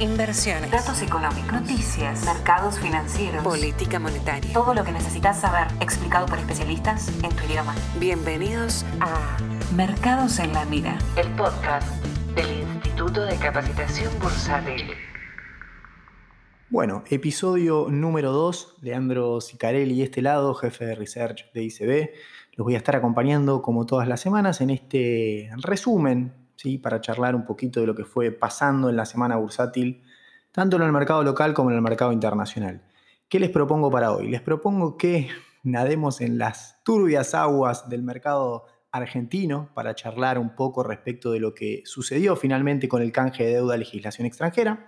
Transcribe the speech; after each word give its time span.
inversiones, 0.00 0.70
datos 0.70 1.00
económicos, 1.00 1.52
noticias, 1.52 2.24
mercados 2.26 2.78
financieros, 2.78 3.42
política 3.42 3.98
monetaria. 3.98 4.52
Todo 4.52 4.74
lo 4.74 4.84
que 4.84 4.92
necesitas 4.92 5.40
saber 5.40 5.68
explicado 5.80 6.26
por 6.26 6.38
especialistas 6.38 7.08
en 7.22 7.30
tu 7.34 7.44
idioma. 7.44 7.74
Bienvenidos 7.98 8.84
a 9.00 9.38
Mercados 9.74 10.38
en 10.38 10.52
la 10.52 10.66
Mira, 10.66 10.98
el 11.16 11.28
podcast 11.34 11.88
del 12.34 12.60
Instituto 12.60 13.22
de 13.22 13.36
Capacitación 13.36 14.12
Bursátil. 14.20 14.90
Bueno, 16.68 17.02
episodio 17.08 17.86
número 17.88 18.32
2, 18.32 18.78
Leandro 18.82 19.40
Sicarelli, 19.40 20.02
este 20.02 20.20
lado, 20.20 20.52
jefe 20.54 20.84
de 20.84 20.94
research 20.94 21.50
de 21.54 21.62
ICB. 21.62 22.10
Los 22.52 22.64
voy 22.66 22.74
a 22.74 22.78
estar 22.78 22.96
acompañando 22.96 23.62
como 23.62 23.86
todas 23.86 24.08
las 24.08 24.20
semanas 24.20 24.60
en 24.60 24.70
este 24.70 25.50
resumen, 25.56 26.45
¿sí? 26.56 26.78
para 26.78 27.00
charlar 27.00 27.34
un 27.34 27.44
poquito 27.44 27.80
de 27.80 27.86
lo 27.86 27.94
que 27.94 28.04
fue 28.04 28.32
pasando 28.32 28.88
en 28.88 28.96
la 28.96 29.06
semana 29.06 29.36
bursátil, 29.36 30.02
tanto 30.52 30.76
en 30.76 30.82
el 30.82 30.92
mercado 30.92 31.22
local 31.22 31.54
como 31.54 31.70
en 31.70 31.76
el 31.76 31.82
mercado 31.82 32.12
internacional. 32.12 32.82
¿Qué 33.28 33.40
les 33.40 33.50
propongo 33.50 33.90
para 33.90 34.12
hoy? 34.12 34.28
Les 34.28 34.40
propongo 34.40 34.96
que 34.96 35.28
nademos 35.62 36.20
en 36.20 36.38
las 36.38 36.82
turbias 36.84 37.34
aguas 37.34 37.88
del 37.88 38.02
mercado 38.02 38.66
argentino 38.90 39.68
para 39.74 39.94
charlar 39.94 40.38
un 40.38 40.54
poco 40.54 40.82
respecto 40.82 41.30
de 41.32 41.40
lo 41.40 41.54
que 41.54 41.82
sucedió 41.84 42.36
finalmente 42.36 42.88
con 42.88 43.02
el 43.02 43.12
canje 43.12 43.44
de 43.44 43.54
deuda 43.54 43.76
legislación 43.76 44.26
extranjera 44.26 44.86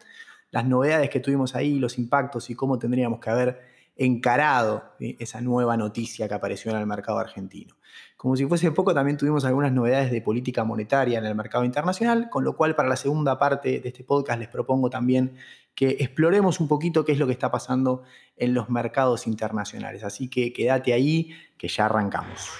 las 0.51 0.65
novedades 0.65 1.11
que 1.11 1.21
tuvimos 1.21 1.55
ahí, 1.55 1.79
los 1.79 1.99
impactos 1.99 2.51
y 2.51 2.55
cómo 2.55 2.79
tendríamos 2.79 3.21
que 3.21 3.31
haber 3.31 3.61
encarado 3.97 4.95
esa 5.01 5.41
nueva 5.41 5.77
noticia 5.77 6.29
que 6.29 6.35
apareció 6.35 6.71
en 6.71 6.79
el 6.79 6.87
mercado 6.87 7.19
argentino. 7.19 7.75
Como 8.19 8.35
si 8.35 8.45
fuese 8.47 8.73
poco, 8.73 8.93
también 8.93 9.17
tuvimos 9.17 9.45
algunas 9.45 9.71
novedades 9.71 10.11
de 10.11 10.21
política 10.21 10.65
monetaria 10.65 11.21
en 11.21 11.25
el 11.25 11.37
mercado 11.37 11.65
internacional, 11.65 12.29
con 12.29 12.43
lo 12.43 12.57
cual 12.57 12.75
para 12.75 12.89
la 12.89 12.97
segunda 12.97 13.39
parte 13.39 13.79
de 13.79 13.89
este 13.89 14.03
podcast 14.03 14.41
les 14.41 14.49
propongo 14.49 14.91
también 14.91 15.37
que 15.73 15.91
exploremos 16.01 16.59
un 16.59 16.67
poquito 16.67 17.05
qué 17.05 17.13
es 17.13 17.19
lo 17.21 17.27
que 17.27 17.33
está 17.33 17.53
pasando 17.53 18.03
en 18.37 18.55
los 18.55 18.71
mercados 18.71 19.29
internacionales. 19.29 20.03
Así 20.03 20.29
que 20.29 20.53
quédate 20.53 20.93
ahí, 20.93 21.31
que 21.57 21.69
ya 21.69 21.85
arrancamos. 21.85 22.51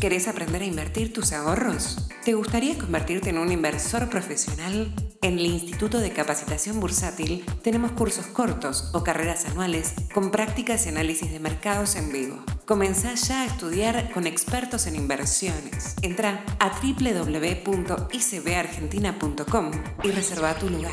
¿Querés 0.00 0.28
aprender 0.28 0.60
a 0.60 0.66
invertir 0.66 1.14
tus 1.14 1.32
ahorros? 1.32 2.10
¿Te 2.22 2.34
gustaría 2.34 2.76
convertirte 2.76 3.30
en 3.30 3.38
un 3.38 3.50
inversor 3.50 4.10
profesional? 4.10 4.92
En 5.22 5.38
el 5.38 5.46
Instituto 5.46 6.00
de 6.00 6.12
Capacitación 6.12 6.80
Bursátil 6.80 7.46
tenemos 7.62 7.92
cursos 7.92 8.26
cortos 8.26 8.90
o 8.92 9.02
carreras 9.02 9.46
anuales 9.46 9.94
con 10.12 10.30
prácticas 10.30 10.84
y 10.84 10.90
análisis 10.90 11.32
de 11.32 11.40
mercados 11.40 11.96
en 11.96 12.12
vivo. 12.12 12.44
Comenzá 12.66 13.14
ya 13.14 13.40
a 13.40 13.46
estudiar 13.46 14.12
con 14.12 14.26
expertos 14.26 14.86
en 14.86 14.96
inversiones. 14.96 15.96
Entra 16.02 16.44
a 16.58 16.78
www.icbargentina.com 16.78 19.70
y 20.04 20.10
reserva 20.10 20.54
tu 20.56 20.68
lugar. 20.68 20.92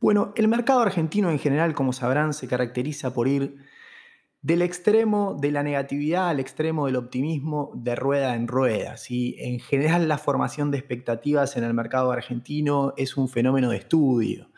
Bueno, 0.00 0.32
el 0.36 0.48
mercado 0.48 0.80
argentino 0.80 1.30
en 1.30 1.38
general, 1.38 1.74
como 1.74 1.92
sabrán, 1.92 2.32
se 2.32 2.48
caracteriza 2.48 3.12
por 3.12 3.28
ir 3.28 3.56
del 4.42 4.62
extremo 4.62 5.36
de 5.38 5.52
la 5.52 5.62
negatividad 5.62 6.28
al 6.28 6.40
extremo 6.40 6.86
del 6.86 6.96
optimismo 6.96 7.72
de 7.74 7.94
rueda 7.94 8.34
en 8.34 8.48
rueda. 8.48 8.96
¿sí? 8.96 9.36
En 9.38 9.60
general 9.60 10.08
la 10.08 10.18
formación 10.18 10.70
de 10.70 10.78
expectativas 10.78 11.56
en 11.56 11.64
el 11.64 11.74
mercado 11.74 12.10
argentino 12.10 12.94
es 12.96 13.16
un 13.16 13.28
fenómeno 13.28 13.70
de 13.70 13.76
estudio. 13.76 14.50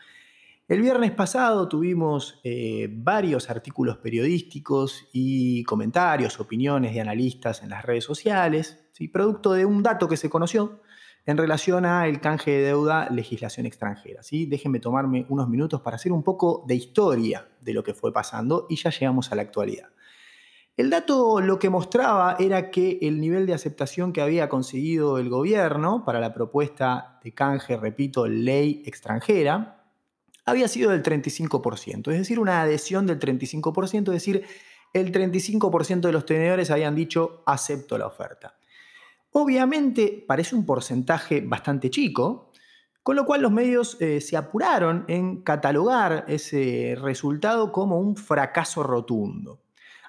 El 0.69 0.81
viernes 0.81 1.11
pasado 1.11 1.67
tuvimos 1.67 2.39
eh, 2.45 2.87
varios 2.89 3.49
artículos 3.49 3.97
periodísticos 3.97 5.09
y 5.11 5.63
comentarios, 5.65 6.39
opiniones 6.39 6.93
de 6.93 7.01
analistas 7.01 7.61
en 7.63 7.69
las 7.69 7.83
redes 7.83 8.05
sociales, 8.05 8.85
¿sí? 8.93 9.09
producto 9.09 9.51
de 9.51 9.65
un 9.65 9.83
dato 9.83 10.07
que 10.07 10.15
se 10.15 10.29
conoció 10.29 10.81
en 11.25 11.37
relación 11.37 11.85
a 11.85 12.07
el 12.07 12.19
canje 12.19 12.51
de 12.51 12.63
deuda 12.63 13.09
legislación 13.09 13.65
extranjera. 13.65 14.23
¿sí? 14.23 14.45
Déjenme 14.45 14.79
tomarme 14.79 15.25
unos 15.29 15.47
minutos 15.47 15.81
para 15.81 15.95
hacer 15.95 16.11
un 16.11 16.23
poco 16.23 16.63
de 16.67 16.75
historia 16.75 17.47
de 17.61 17.73
lo 17.73 17.83
que 17.83 17.93
fue 17.93 18.11
pasando 18.11 18.67
y 18.69 18.75
ya 18.75 18.89
llegamos 18.89 19.31
a 19.31 19.35
la 19.35 19.43
actualidad. 19.43 19.89
El 20.75 20.89
dato 20.89 21.39
lo 21.39 21.59
que 21.59 21.69
mostraba 21.69 22.35
era 22.39 22.71
que 22.71 22.97
el 23.03 23.21
nivel 23.21 23.45
de 23.45 23.53
aceptación 23.53 24.11
que 24.11 24.21
había 24.21 24.49
conseguido 24.49 25.19
el 25.19 25.29
gobierno 25.29 26.03
para 26.03 26.19
la 26.19 26.33
propuesta 26.33 27.19
de 27.23 27.31
canje, 27.31 27.77
repito, 27.77 28.27
ley 28.27 28.81
extranjera, 28.85 29.83
había 30.45 30.67
sido 30.67 30.89
del 30.89 31.03
35%, 31.03 32.11
es 32.11 32.17
decir, 32.17 32.39
una 32.39 32.61
adhesión 32.63 33.05
del 33.05 33.19
35%, 33.19 33.99
es 33.99 34.13
decir, 34.13 34.45
el 34.93 35.11
35% 35.11 36.01
de 36.01 36.11
los 36.11 36.25
tenedores 36.25 36.71
habían 36.71 36.95
dicho 36.95 37.43
acepto 37.45 37.97
la 37.97 38.07
oferta. 38.07 38.55
Obviamente 39.33 40.23
parece 40.27 40.55
un 40.55 40.65
porcentaje 40.65 41.41
bastante 41.41 41.89
chico, 41.89 42.51
con 43.01 43.15
lo 43.15 43.25
cual 43.25 43.41
los 43.41 43.51
medios 43.51 43.97
eh, 43.99 44.21
se 44.21 44.37
apuraron 44.37 45.05
en 45.07 45.41
catalogar 45.41 46.23
ese 46.27 46.95
resultado 47.01 47.71
como 47.71 47.99
un 47.99 48.15
fracaso 48.15 48.83
rotundo. 48.83 49.59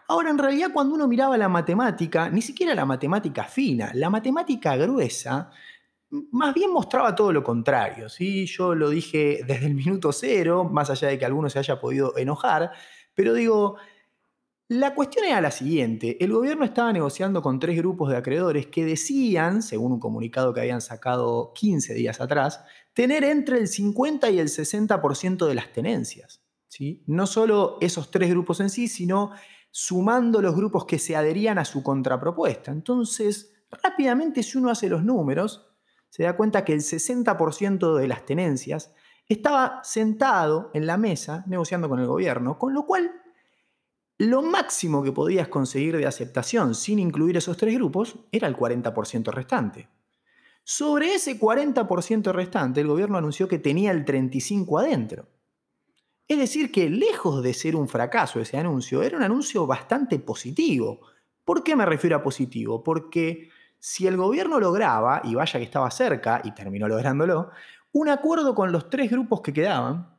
Ahora, 0.09 0.29
en 0.29 0.37
realidad, 0.37 0.71
cuando 0.75 0.95
uno 0.95 1.09
miraba 1.09 1.39
la 1.39 1.49
matemática, 1.49 2.29
ni 2.29 2.43
siquiera 2.43 2.75
la 2.75 2.85
matemática 2.85 3.45
fina, 3.45 3.91
la 3.95 4.11
matemática 4.11 4.77
gruesa, 4.77 5.51
más 6.31 6.53
bien 6.53 6.71
mostraba 6.71 7.15
todo 7.15 7.33
lo 7.33 7.43
contrario. 7.43 8.11
¿sí? 8.11 8.45
Yo 8.45 8.75
lo 8.75 8.91
dije 8.91 9.41
desde 9.47 9.67
el 9.67 9.75
minuto 9.75 10.13
cero, 10.13 10.65
más 10.65 10.91
allá 10.91 11.09
de 11.09 11.19
que 11.19 11.25
alguno 11.25 11.49
se 11.49 11.59
haya 11.59 11.81
podido 11.81 12.17
enojar, 12.19 12.73
pero 13.15 13.33
digo, 13.33 13.77
la 14.69 14.95
cuestión 14.95 15.27
era 15.27 15.43
la 15.43 15.51
siguiente, 15.51 16.17
el 16.25 16.33
gobierno 16.33 16.65
estaba 16.65 16.91
negociando 16.91 17.43
con 17.43 17.59
tres 17.59 17.77
grupos 17.77 18.09
de 18.11 18.17
acreedores 18.17 18.67
que 18.69 18.87
decían, 18.87 19.63
según 19.63 19.93
un 19.93 20.01
comunicado 20.01 20.55
que 20.55 20.61
habían 20.61 20.81
sacado 20.81 21.53
15 21.55 21.93
días 21.93 22.21
atrás, 22.21 22.65
tener 22.95 23.25
entre 23.25 23.59
el 23.59 23.69
50 23.69 24.31
y 24.31 24.39
el 24.39 24.49
60% 24.49 25.47
de 25.47 25.55
las 25.55 25.71
tenencias. 25.73 26.43
¿sí? 26.69 27.05
No 27.07 27.27
solo 27.27 27.77
esos 27.83 28.11
tres 28.11 28.31
grupos 28.31 28.61
en 28.61 28.71
sí, 28.71 28.89
sino 28.89 29.33
sumando 29.71 30.41
los 30.41 30.57
grupos 30.57 30.87
que 30.87 30.99
se 30.99 31.15
adherían 31.15 31.59
a 31.59 31.67
su 31.67 31.83
contrapropuesta. 31.83 32.73
Entonces, 32.73 33.53
rápidamente 33.83 34.43
si 34.43 34.57
uno 34.57 34.71
hace 34.71 34.89
los 34.89 35.05
números, 35.05 35.69
se 36.09 36.23
da 36.23 36.37
cuenta 36.37 36.65
que 36.65 36.73
el 36.73 36.81
60% 36.81 37.97
de 37.97 38.09
las 38.09 38.25
tenencias 38.25 38.95
estaba 39.29 39.81
sentado 39.85 40.71
en 40.73 40.87
la 40.87 40.97
mesa 40.97 41.45
negociando 41.47 41.89
con 41.89 41.99
el 41.99 42.07
gobierno, 42.07 42.59
con 42.59 42.73
lo 42.73 42.87
cual 42.87 43.11
lo 44.19 44.43
máximo 44.43 45.03
que 45.03 45.13
podías 45.13 45.49
conseguir 45.49 45.97
de 45.97 46.07
aceptación 46.07 46.75
sin 46.75 46.99
incluir 46.99 47.37
esos 47.37 47.57
tres 47.57 47.75
grupos 47.75 48.17
era 48.31 48.47
el 48.47 48.57
40% 48.57 49.33
restante. 49.33 49.89
Sobre 50.63 51.15
ese 51.15 51.39
40% 51.39 52.33
restante, 52.33 52.81
el 52.81 52.87
gobierno 52.87 53.19
anunció 53.19 53.49
que 53.49 53.59
tenía 53.59 53.91
el 53.91 54.05
35% 54.05 54.81
adentro. 54.81 55.29
Es 56.27 56.39
decir, 56.39 56.73
que 56.73 56.89
lejos 56.89 57.43
de 57.43 57.53
ser 57.53 57.77
un 57.77 57.89
fracaso 57.89 58.41
ese 58.41 58.57
anuncio, 58.57 59.03
era 59.03 59.17
un 59.17 59.23
anuncio 59.23 59.67
bastante 59.67 60.19
positivo. 60.19 61.01
¿Por 61.45 61.63
qué 61.63 61.77
me 61.77 61.85
refiero 61.85 62.17
a 62.17 62.23
positivo? 62.23 62.83
Porque 62.83 63.51
si 63.79 64.07
el 64.07 64.17
gobierno 64.17 64.59
lograba, 64.59 65.21
y 65.25 65.35
vaya 65.35 65.59
que 65.59 65.67
estaba 65.67 65.91
cerca, 65.91 66.41
y 66.43 66.53
terminó 66.55 66.89
lográndolo, 66.89 67.51
un 67.93 68.09
acuerdo 68.09 68.55
con 68.55 68.73
los 68.73 68.89
tres 68.89 69.11
grupos 69.11 69.43
que 69.43 69.53
quedaban, 69.53 70.14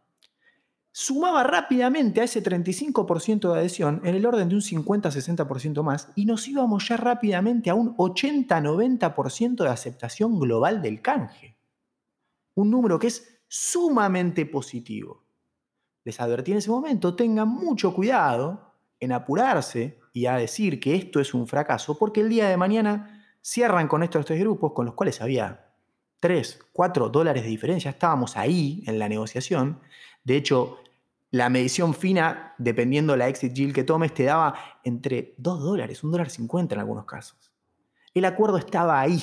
sumaba 0.98 1.44
rápidamente 1.44 2.22
a 2.22 2.24
ese 2.24 2.42
35% 2.42 3.52
de 3.52 3.60
adhesión 3.60 4.00
en 4.06 4.16
el 4.16 4.26
orden 4.26 4.48
de 4.48 4.56
un 4.56 4.62
50-60% 4.62 5.84
más 5.84 6.08
y 6.16 6.24
nos 6.24 6.48
íbamos 6.48 6.88
ya 6.88 6.96
rápidamente 6.96 7.70
a 7.70 7.76
un 7.76 7.98
80-90% 7.98 9.56
de 9.58 9.68
aceptación 9.68 10.40
global 10.40 10.82
del 10.82 11.02
canje. 11.02 11.58
Un 12.54 12.72
número 12.72 12.98
que 12.98 13.08
es 13.08 13.42
sumamente 13.50 14.46
positivo. 14.46 15.26
Les 16.06 16.22
advertí 16.22 16.54
en 16.54 16.60
ese 16.60 16.70
momento, 16.70 17.14
tengan 17.14 17.50
mucho 17.50 17.94
cuidado 17.94 18.72
en 19.02 19.12
apurarse 19.12 20.00
y 20.14 20.28
a 20.28 20.38
decir 20.38 20.80
que 20.80 20.96
esto 20.96 21.20
es 21.20 21.34
un 21.34 21.46
fracaso, 21.46 22.00
porque 22.00 22.22
el 22.22 22.30
día 22.30 22.48
de 22.48 22.56
mañana 22.56 23.28
cierran 23.42 23.90
con 23.90 24.02
estos 24.02 24.26
tres 24.26 24.40
grupos 24.40 24.72
con 24.72 24.86
los 24.86 24.96
cuales 24.96 25.20
había 25.20 25.74
3, 26.22 26.68
4 26.72 27.10
dólares 27.10 27.44
de 27.44 27.50
diferencia, 27.50 27.92
estábamos 27.92 28.38
ahí 28.38 28.82
en 28.88 28.98
la 28.98 29.10
negociación. 29.10 29.82
De 30.24 30.38
hecho, 30.38 30.80
la 31.36 31.50
medición 31.50 31.94
fina, 31.94 32.54
dependiendo 32.58 33.18
la 33.18 33.28
exit 33.28 33.52
yield 33.52 33.76
que 33.76 33.84
tomes, 33.84 34.14
te 34.14 34.24
daba 34.24 34.56
entre 34.86 35.34
2 35.38 35.64
dólares, 35.64 36.02
1 36.02 36.10
dólar 36.10 36.30
50 36.30 36.76
en 36.76 36.80
algunos 36.80 37.04
casos. 37.04 37.52
El 38.14 38.24
acuerdo 38.24 38.58
estaba 38.58 39.02
ahí. 39.02 39.22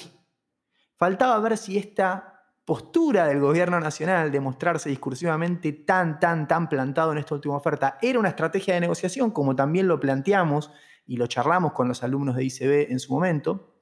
Faltaba 0.99 1.41
ver 1.41 1.57
si 1.57 1.79
esta 1.79 2.45
postura 2.67 3.27
del 3.27 3.41
gobierno 3.41 3.81
nacional 3.81 4.31
de 4.31 4.41
mostrarse 4.41 4.91
discursivamente 4.91 5.73
tan, 5.73 6.21
tan, 6.21 6.47
tan 6.47 6.69
plantado 6.69 7.13
en 7.13 7.19
esta 7.19 7.35
última 7.35 7.57
oferta 7.57 7.97
era 8.03 8.19
una 8.19 8.29
estrategia 8.29 8.75
de 8.75 8.81
negociación, 8.81 9.31
como 9.31 9.57
también 9.57 9.89
lo 9.89 9.99
planteamos 9.99 10.71
y 11.07 11.17
lo 11.17 11.27
charlamos 11.29 11.73
con 11.73 11.89
los 11.89 12.03
alumnos 12.03 12.37
de 12.37 12.45
ICB 12.45 12.91
en 12.93 13.01
su 13.01 13.11
momento, 13.15 13.75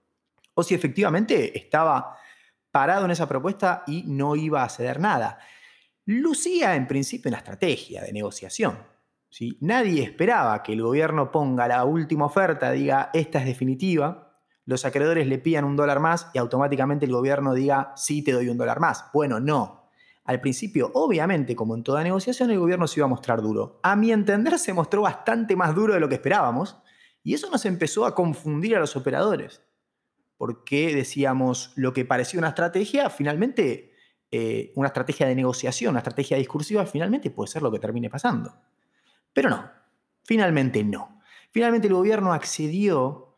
o 0.54 0.62
si 0.62 0.76
efectivamente 0.76 1.58
estaba 1.58 2.14
parado 2.70 3.06
en 3.06 3.10
esa 3.10 3.26
propuesta 3.26 3.82
y 3.88 4.04
no 4.06 4.36
iba 4.36 4.62
a 4.62 4.68
ceder 4.68 5.00
nada 5.00 5.40
lucía 6.10 6.74
en 6.74 6.88
principio 6.88 7.28
una 7.28 7.38
estrategia 7.38 8.02
de 8.02 8.12
negociación. 8.12 8.78
Nadie 9.60 10.02
esperaba 10.02 10.60
que 10.62 10.72
el 10.72 10.82
gobierno 10.82 11.30
ponga 11.30 11.68
la 11.68 11.84
última 11.84 12.26
oferta, 12.26 12.72
diga, 12.72 13.10
esta 13.12 13.38
es 13.38 13.46
definitiva. 13.46 14.26
los 14.66 14.84
acreedores 14.84 15.26
le 15.26 15.38
pidan 15.38 15.64
un 15.64 15.76
dólar 15.76 15.98
más 16.00 16.30
y 16.32 16.38
automáticamente 16.38 17.04
el 17.04 17.12
gobierno 17.12 17.54
diga, 17.54 17.92
sí, 17.96 18.22
te 18.22 18.32
doy 18.32 18.48
un 18.48 18.58
dólar 18.58 18.78
más. 18.78 19.06
Bueno, 19.12 19.40
no. 19.40 19.88
Al 20.24 20.40
principio, 20.40 20.90
obviamente, 20.94 21.56
como 21.56 21.74
en 21.74 21.82
toda 21.82 22.04
negociación, 22.04 22.50
el 22.50 22.58
gobierno 22.58 22.86
se 22.86 23.00
iba 23.00 23.06
a 23.06 23.08
mostrar 23.08 23.40
duro. 23.40 23.80
A 23.82 23.96
mi 23.96 24.12
entender, 24.12 24.58
se 24.58 24.72
mostró 24.72 25.02
bastante 25.02 25.56
más 25.56 25.74
duro 25.74 25.94
de 25.94 26.00
lo 26.00 26.08
que 26.08 26.16
esperábamos 26.16 26.76
y 27.22 27.34
eso 27.34 27.50
nos 27.50 27.64
empezó 27.64 28.04
a 28.04 28.14
confundir 28.14 28.76
a 28.76 28.80
los 28.80 28.96
operadores. 28.96 29.62
Porque 30.36 30.94
decíamos, 30.94 31.72
lo 31.76 31.92
que 31.92 32.04
parecía 32.04 32.38
una 32.38 32.50
estrategia, 32.50 33.10
finalmente, 33.10 33.89
eh, 34.30 34.72
una 34.76 34.88
estrategia 34.88 35.26
de 35.26 35.34
negociación, 35.34 35.90
una 35.90 36.00
estrategia 36.00 36.36
discursiva, 36.36 36.86
finalmente 36.86 37.30
puede 37.30 37.50
ser 37.50 37.62
lo 37.62 37.70
que 37.70 37.78
termine 37.78 38.08
pasando. 38.08 38.54
Pero 39.32 39.50
no, 39.50 39.70
finalmente 40.24 40.84
no. 40.84 41.20
Finalmente 41.50 41.88
el 41.88 41.94
gobierno 41.94 42.32
accedió 42.32 43.36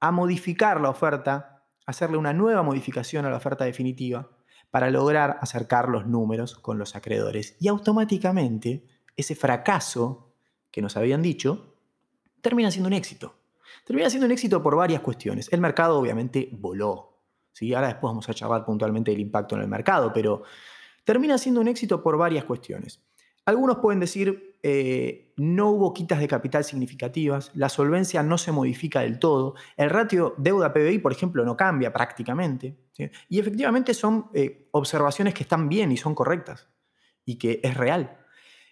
a 0.00 0.10
modificar 0.10 0.80
la 0.80 0.90
oferta, 0.90 1.64
hacerle 1.86 2.16
una 2.16 2.32
nueva 2.32 2.62
modificación 2.62 3.24
a 3.24 3.30
la 3.30 3.36
oferta 3.36 3.64
definitiva 3.64 4.30
para 4.70 4.90
lograr 4.90 5.38
acercar 5.40 5.88
los 5.88 6.06
números 6.06 6.56
con 6.56 6.78
los 6.78 6.96
acreedores. 6.96 7.56
Y 7.60 7.68
automáticamente 7.68 8.84
ese 9.16 9.34
fracaso 9.34 10.34
que 10.70 10.82
nos 10.82 10.96
habían 10.96 11.22
dicho 11.22 11.76
termina 12.40 12.70
siendo 12.70 12.88
un 12.88 12.92
éxito. 12.92 13.36
Termina 13.84 14.10
siendo 14.10 14.26
un 14.26 14.32
éxito 14.32 14.62
por 14.62 14.76
varias 14.76 15.00
cuestiones. 15.00 15.52
El 15.52 15.60
mercado 15.60 15.98
obviamente 15.98 16.48
voló. 16.52 17.15
¿Sí? 17.56 17.72
Ahora 17.72 17.88
después 17.88 18.10
vamos 18.10 18.28
a 18.28 18.34
charlar 18.34 18.66
puntualmente 18.66 19.10
del 19.10 19.20
impacto 19.20 19.54
en 19.54 19.62
el 19.62 19.68
mercado, 19.68 20.12
pero 20.12 20.42
termina 21.04 21.38
siendo 21.38 21.62
un 21.62 21.68
éxito 21.68 22.02
por 22.02 22.18
varias 22.18 22.44
cuestiones. 22.44 23.02
Algunos 23.46 23.78
pueden 23.78 24.00
decir, 24.00 24.58
eh, 24.62 25.32
no 25.36 25.70
hubo 25.70 25.94
quitas 25.94 26.18
de 26.18 26.28
capital 26.28 26.64
significativas, 26.64 27.50
la 27.54 27.68
solvencia 27.68 28.22
no 28.22 28.36
se 28.36 28.52
modifica 28.52 29.00
del 29.00 29.18
todo, 29.18 29.54
el 29.76 29.88
ratio 29.88 30.34
deuda-PBI, 30.36 30.98
por 30.98 31.12
ejemplo, 31.12 31.44
no 31.44 31.56
cambia 31.56 31.92
prácticamente. 31.92 32.76
Y 33.28 33.38
efectivamente 33.38 33.94
son 33.94 34.26
eh, 34.34 34.68
observaciones 34.72 35.32
que 35.32 35.44
están 35.44 35.68
bien 35.68 35.92
y 35.92 35.96
son 35.96 36.14
correctas 36.14 36.68
y 37.24 37.36
que 37.38 37.60
es 37.62 37.76
real. 37.76 38.18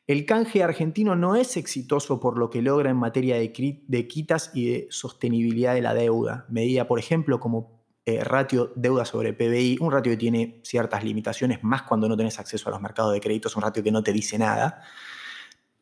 El 0.07 0.27
canje 0.27 0.63
argentino 0.63 1.17
no 1.17 1.35
es 1.35 1.57
exitoso 1.57 2.21
por 2.21 2.37
lo 2.37 2.51
que 2.51 2.61
logra 2.61 2.91
en 2.91 2.97
materia 2.97 3.37
de, 3.37 3.53
quitas 3.53 4.51
y 4.53 4.71
de 4.71 4.87
sostenibilidad 4.91 5.73
de 5.73 5.81
la 5.81 5.95
deuda, 5.95 6.45
medida, 6.51 6.87
por 6.87 6.99
ejemplo, 6.99 7.41
como 7.41 7.74
eh, 8.07 8.23
ratio 8.23 8.73
deuda 8.77 9.05
sobre 9.05 9.33
PBI, 9.33 9.79
un 9.81 9.93
ratio 9.93 10.13
que 10.13 10.17
tiene 10.17 10.61
ciertas 10.65 11.05
limitaciones, 11.05 11.63
más 11.63 11.83
cuando 11.83 12.09
no 12.09 12.17
tenés 12.17 12.39
acceso 12.39 12.69
a 12.69 12.73
los 12.73 12.81
mercados 12.81 13.13
de 13.13 13.21
crédito, 13.21 13.49
es 13.49 13.57
un 13.57 13.63
ratio 13.63 13.83
que 13.83 13.91
no 13.91 14.03
te 14.03 14.13
dice 14.13 14.39
nada, 14.39 14.83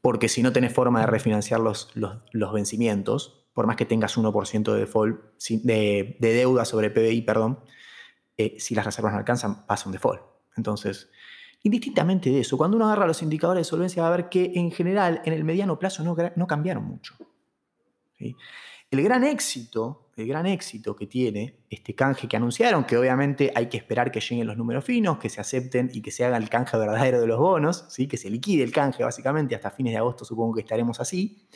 porque 0.00 0.28
si 0.28 0.42
no 0.42 0.52
tenés 0.52 0.72
forma 0.72 1.00
de 1.00 1.06
refinanciar 1.06 1.60
los, 1.60 1.90
los, 1.94 2.52
vencimientos, 2.52 3.46
por 3.52 3.66
más 3.66 3.76
que 3.76 3.86
tengas 3.86 4.16
1% 4.16 4.72
de, 4.72 4.78
default, 4.78 5.20
de, 5.62 6.16
deuda 6.20 6.64
sobre 6.64 6.90
PBI, 6.90 7.22
perdón, 7.22 7.60
eh, 8.36 8.56
si 8.58 8.74
las 8.74 8.84
reservas 8.84 9.12
no 9.12 9.18
alcanzan, 9.18 9.66
pasa 9.66 9.86
un 9.86 9.92
default. 9.92 10.22
Entonces, 10.56 11.08
Indistintamente 11.64 12.30
de 12.30 12.40
eso, 12.40 12.58
cuando 12.58 12.76
uno 12.76 12.86
agarra 12.86 13.06
los 13.06 13.22
indicadores 13.22 13.60
de 13.60 13.70
solvencia 13.70 14.02
va 14.02 14.08
a 14.08 14.16
ver 14.16 14.28
que 14.28 14.52
en 14.56 14.72
general 14.72 15.22
en 15.24 15.32
el 15.32 15.44
mediano 15.44 15.78
plazo 15.78 16.02
no, 16.02 16.46
cambiaron 16.46 16.84
mucho. 16.84 17.14
El 18.18 19.02
gran 19.02 19.22
éxito, 19.22 20.01
el 20.16 20.26
gran 20.26 20.46
éxito 20.46 20.94
que 20.94 21.06
tiene 21.06 21.64
este 21.70 21.94
canje 21.94 22.28
que 22.28 22.36
anunciaron, 22.36 22.84
que 22.84 22.96
obviamente 22.96 23.52
hay 23.54 23.66
que 23.66 23.78
esperar 23.78 24.10
que 24.10 24.20
lleguen 24.20 24.46
los 24.46 24.56
números 24.56 24.84
finos, 24.84 25.18
que 25.18 25.28
se 25.28 25.40
acepten 25.40 25.90
y 25.92 26.02
que 26.02 26.10
se 26.10 26.24
haga 26.24 26.36
el 26.36 26.48
canje 26.48 26.76
verdadero 26.76 27.20
de 27.20 27.26
los 27.26 27.38
bonos, 27.38 27.86
¿sí? 27.88 28.06
que 28.06 28.16
se 28.16 28.28
liquide 28.28 28.62
el 28.62 28.72
canje 28.72 29.04
básicamente, 29.04 29.54
hasta 29.54 29.70
fines 29.70 29.92
de 29.92 29.98
agosto 29.98 30.24
supongo 30.24 30.54
que 30.54 30.60
estaremos 30.60 31.00
así. 31.00 31.46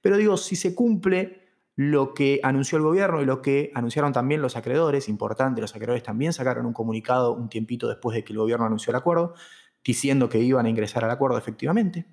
Pero 0.00 0.16
digo, 0.16 0.36
si 0.36 0.56
se 0.56 0.74
cumple 0.74 1.42
lo 1.74 2.12
que 2.12 2.40
anunció 2.42 2.76
el 2.76 2.84
gobierno 2.84 3.22
y 3.22 3.24
lo 3.24 3.40
que 3.40 3.70
anunciaron 3.74 4.12
también 4.12 4.42
los 4.42 4.56
acreedores, 4.56 5.08
importante, 5.08 5.60
los 5.60 5.74
acreedores 5.74 6.02
también 6.02 6.32
sacaron 6.34 6.66
un 6.66 6.74
comunicado 6.74 7.32
un 7.32 7.48
tiempito 7.48 7.88
después 7.88 8.14
de 8.14 8.24
que 8.24 8.32
el 8.32 8.38
gobierno 8.38 8.66
anunció 8.66 8.90
el 8.90 8.96
acuerdo, 8.96 9.34
diciendo 9.82 10.28
que 10.28 10.38
iban 10.38 10.66
a 10.66 10.68
ingresar 10.68 11.04
al 11.04 11.10
acuerdo 11.10 11.38
efectivamente. 11.38 12.06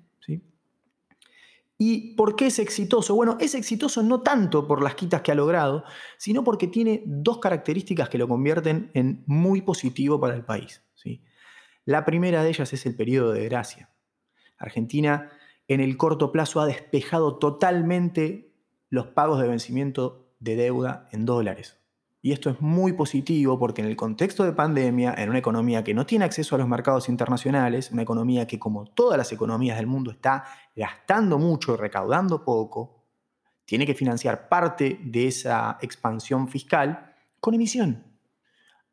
¿Y 1.82 2.14
por 2.14 2.36
qué 2.36 2.48
es 2.48 2.58
exitoso? 2.58 3.14
Bueno, 3.14 3.38
es 3.40 3.54
exitoso 3.54 4.02
no 4.02 4.20
tanto 4.20 4.68
por 4.68 4.82
las 4.82 4.96
quitas 4.96 5.22
que 5.22 5.32
ha 5.32 5.34
logrado, 5.34 5.82
sino 6.18 6.44
porque 6.44 6.66
tiene 6.66 7.02
dos 7.06 7.38
características 7.38 8.10
que 8.10 8.18
lo 8.18 8.28
convierten 8.28 8.90
en 8.92 9.24
muy 9.24 9.62
positivo 9.62 10.20
para 10.20 10.34
el 10.34 10.44
país. 10.44 10.84
¿sí? 10.92 11.24
La 11.86 12.04
primera 12.04 12.42
de 12.42 12.50
ellas 12.50 12.70
es 12.74 12.84
el 12.84 12.96
periodo 12.96 13.32
de 13.32 13.46
gracia. 13.46 13.88
Argentina 14.58 15.30
en 15.68 15.80
el 15.80 15.96
corto 15.96 16.32
plazo 16.32 16.60
ha 16.60 16.66
despejado 16.66 17.38
totalmente 17.38 18.52
los 18.90 19.06
pagos 19.06 19.40
de 19.40 19.48
vencimiento 19.48 20.34
de 20.38 20.56
deuda 20.56 21.08
en 21.12 21.24
dólares. 21.24 21.79
Y 22.22 22.32
esto 22.32 22.50
es 22.50 22.60
muy 22.60 22.92
positivo 22.92 23.58
porque 23.58 23.80
en 23.80 23.88
el 23.88 23.96
contexto 23.96 24.44
de 24.44 24.52
pandemia, 24.52 25.14
en 25.16 25.30
una 25.30 25.38
economía 25.38 25.82
que 25.82 25.94
no 25.94 26.04
tiene 26.04 26.26
acceso 26.26 26.54
a 26.54 26.58
los 26.58 26.68
mercados 26.68 27.08
internacionales, 27.08 27.90
una 27.92 28.02
economía 28.02 28.46
que 28.46 28.58
como 28.58 28.84
todas 28.84 29.16
las 29.16 29.32
economías 29.32 29.78
del 29.78 29.86
mundo 29.86 30.10
está 30.10 30.44
gastando 30.76 31.38
mucho 31.38 31.74
y 31.74 31.76
recaudando 31.78 32.44
poco, 32.44 33.06
tiene 33.64 33.86
que 33.86 33.94
financiar 33.94 34.48
parte 34.48 35.00
de 35.02 35.28
esa 35.28 35.78
expansión 35.80 36.48
fiscal 36.48 37.14
con 37.40 37.54
emisión. 37.54 38.04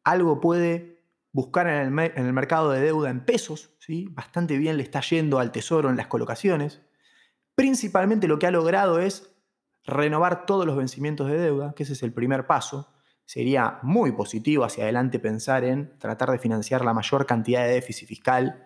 Algo 0.06 0.40
puede 0.40 1.04
buscar 1.34 1.68
en 1.68 2.00
el, 2.00 2.34
mercado 2.34 2.72
de 2.72 2.80
deuda 2.80 3.10
en 3.10 3.26
pesos, 3.26 3.72
¿sí? 3.80 4.08
bastante 4.10 4.58
bien 4.58 4.78
le 4.78 4.84
está 4.84 5.02
yendo 5.02 5.40
al 5.40 5.52
tesoro 5.52 5.90
en 5.90 5.98
las 5.98 6.08
colocaciones. 6.08 6.82
Principalmente 7.56 8.28
lo 8.28 8.40
que 8.40 8.48
ha 8.48 8.52
logrado 8.52 9.00
es 9.00 9.30
renovar 9.84 10.46
todos 10.46 10.66
los 10.66 10.78
vencimientos 10.78 11.28
de 11.28 11.38
deuda, 11.38 11.74
que 11.74 11.84
ese 11.84 11.94
es 11.94 12.04
el 12.04 12.14
primer 12.14 12.48
paso. 12.48 12.94
Sería 13.28 13.80
muy 13.82 14.14
positivo 14.14 14.64
hacia 14.64 14.86
adelante 14.86 15.20
pensar 15.20 15.66
en 15.66 16.00
tratar 16.00 16.32
de 16.32 16.40
financiar 16.40 16.86
la 16.86 16.94
mayor 16.94 17.26
cantidad 17.26 17.66
de 17.66 17.74
déficit 17.74 18.08
fiscal 18.08 18.66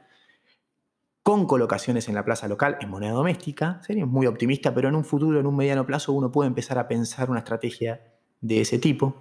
con 1.24 1.48
colocaciones 1.48 2.08
en 2.08 2.14
la 2.14 2.24
plaza 2.24 2.48
local 2.48 2.78
en 2.80 2.92
moneda 2.92 3.14
doméstica. 3.14 3.82
Sería 3.82 4.06
muy 4.06 4.28
optimista, 4.28 4.72
pero 4.72 4.88
en 4.88 4.94
un 4.94 5.04
futuro, 5.04 5.40
en 5.40 5.48
un 5.48 5.56
mediano 5.56 5.88
plazo, 5.88 6.14
uno 6.14 6.32
puede 6.32 6.48
empezar 6.48 6.78
a 6.78 6.88
pensar 6.88 7.32
una 7.32 7.40
estrategia 7.40 8.02
de 8.40 8.62
ese 8.62 8.78
tipo. 8.78 9.16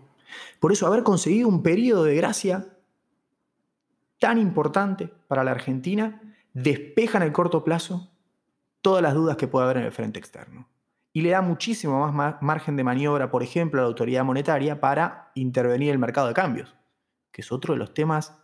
Por 0.61 0.73
eso, 0.73 0.87
haber 0.87 1.05
conseguido 1.05 1.49
un 1.49 1.63
periodo 1.63 2.05
de 2.05 2.17
gracia 2.17 2.67
tan 4.19 4.37
importante 4.37 5.09
para 5.27 5.43
la 5.43 5.53
Argentina 5.53 6.21
despeja 6.53 7.17
en 7.17 7.25
el 7.25 7.33
corto 7.33 7.65
plazo 7.65 8.11
todas 8.83 9.03
las 9.03 9.15
dudas 9.15 9.39
que 9.39 9.49
pueda 9.49 9.65
haber 9.65 9.79
en 9.79 9.85
el 9.85 9.93
frente 9.93 10.19
externo 10.19 10.69
y 11.13 11.23
le 11.23 11.31
da 11.31 11.43
muchísimo 11.43 12.11
más 12.13 12.41
margen 12.41 12.77
de 12.77 12.85
maniobra, 12.85 13.31
por 13.31 13.43
ejemplo, 13.43 13.81
a 13.81 13.85
la 13.85 13.89
autoridad 13.89 14.25
monetaria 14.25 14.81
para 14.81 15.33
intervenir 15.35 15.89
en 15.89 15.95
el 15.95 15.99
mercado 15.99 16.29
de 16.29 16.35
cambios, 16.35 16.75
que 17.33 17.43
es 17.43 17.51
otro 17.51 17.75
de 17.75 17.79
los 17.79 17.95
temas 17.95 18.37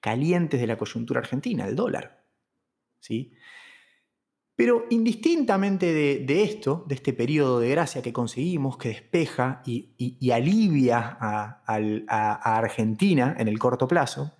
calientes 0.00 0.60
de 0.60 0.66
la 0.66 0.76
coyuntura 0.76 1.20
argentina, 1.20 1.66
el 1.66 1.76
dólar. 1.76 2.24
¿sí? 3.00 3.34
Pero 4.54 4.86
indistintamente 4.88 5.92
de, 5.92 6.42
esto, 6.42 6.84
de 6.88 6.94
este 6.94 7.12
periodo 7.12 7.60
de 7.60 7.68
gracia 7.68 8.00
que 8.00 8.14
conseguimos, 8.14 8.78
que 8.78 8.88
despeja 8.88 9.62
y, 9.66 10.30
alivia 10.30 11.18
a 11.20 12.56
Argentina 12.56 13.36
en 13.38 13.48
el 13.48 13.58
corto 13.58 13.86
plazo, 13.86 14.32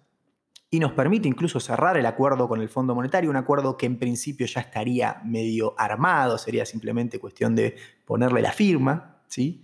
y 0.70 0.80
nos 0.80 0.92
permite 0.92 1.28
incluso 1.28 1.60
cerrar 1.60 1.96
el 1.96 2.06
acuerdo 2.06 2.48
con 2.48 2.60
el 2.60 2.68
Fondo 2.68 2.94
Monetario, 2.94 3.30
un 3.30 3.36
acuerdo 3.36 3.76
que 3.76 3.86
en 3.86 3.98
principio 3.98 4.46
ya 4.46 4.60
estaría 4.60 5.20
medio 5.24 5.74
armado, 5.78 6.38
sería 6.38 6.66
simplemente 6.66 7.20
cuestión 7.20 7.54
de 7.54 7.76
ponerle 8.04 8.42
la 8.42 8.52
firma. 8.52 9.22
¿sí? 9.28 9.62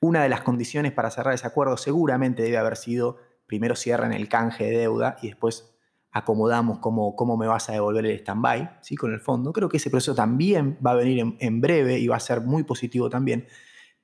Una 0.00 0.22
de 0.22 0.28
las 0.28 0.42
condiciones 0.42 0.92
para 0.92 1.10
cerrar 1.10 1.34
ese 1.34 1.46
acuerdo 1.46 1.76
seguramente 1.76 2.42
debe 2.42 2.58
haber 2.58 2.76
sido, 2.76 3.18
primero 3.46 3.74
cierren 3.74 4.12
el 4.12 4.28
canje 4.28 4.64
de 4.64 4.78
deuda 4.78 5.16
y 5.20 5.28
después 5.28 5.72
acomodamos 6.12 6.78
cómo, 6.78 7.16
cómo 7.16 7.36
me 7.36 7.46
vas 7.46 7.68
a 7.68 7.72
devolver 7.72 8.06
el 8.06 8.12
stand-by 8.20 8.78
¿sí? 8.82 8.94
con 8.94 9.12
el 9.12 9.20
fondo. 9.20 9.52
Creo 9.52 9.68
que 9.68 9.78
ese 9.78 9.90
proceso 9.90 10.14
también 10.14 10.78
va 10.84 10.92
a 10.92 10.94
venir 10.94 11.18
en, 11.18 11.36
en 11.40 11.60
breve 11.60 11.98
y 11.98 12.06
va 12.06 12.16
a 12.16 12.20
ser 12.20 12.40
muy 12.40 12.62
positivo 12.62 13.10
también. 13.10 13.46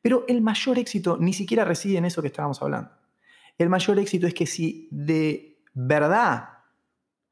Pero 0.03 0.25
el 0.27 0.43
mayor 0.43 0.79
éxito 0.79 1.17
ni 1.21 1.33
siquiera 1.33 1.65
reside 1.65 1.99
en 1.99 2.05
eso 2.05 2.21
que 2.21 2.27
estábamos 2.27 2.61
hablando. 2.61 2.91
El 3.57 3.69
mayor 3.69 4.01
éxito 4.01 4.27
es 4.27 4.35
que 4.35 4.47
si 4.47 4.89
de 4.91 5.51
verdad 5.75 6.49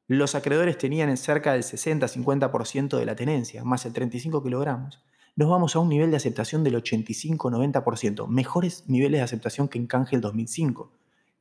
los 0.06 0.34
acreedores 0.34 0.76
tenían 0.76 1.16
cerca 1.16 1.52
del 1.52 1.62
60-50% 1.62 2.98
de 2.98 3.06
la 3.06 3.14
tenencia, 3.14 3.62
más 3.62 3.86
el 3.86 3.92
35 3.92 4.42
kilogramos, 4.42 5.04
nos 5.36 5.48
vamos 5.48 5.76
a 5.76 5.78
un 5.78 5.88
nivel 5.88 6.10
de 6.10 6.16
aceptación 6.16 6.64
del 6.64 6.74
85-90%, 6.82 8.26
mejores 8.26 8.88
niveles 8.88 9.20
de 9.20 9.24
aceptación 9.24 9.68
que 9.68 9.78
en 9.78 9.86
canje 9.86 10.16
el 10.16 10.20
2005, 10.20 10.92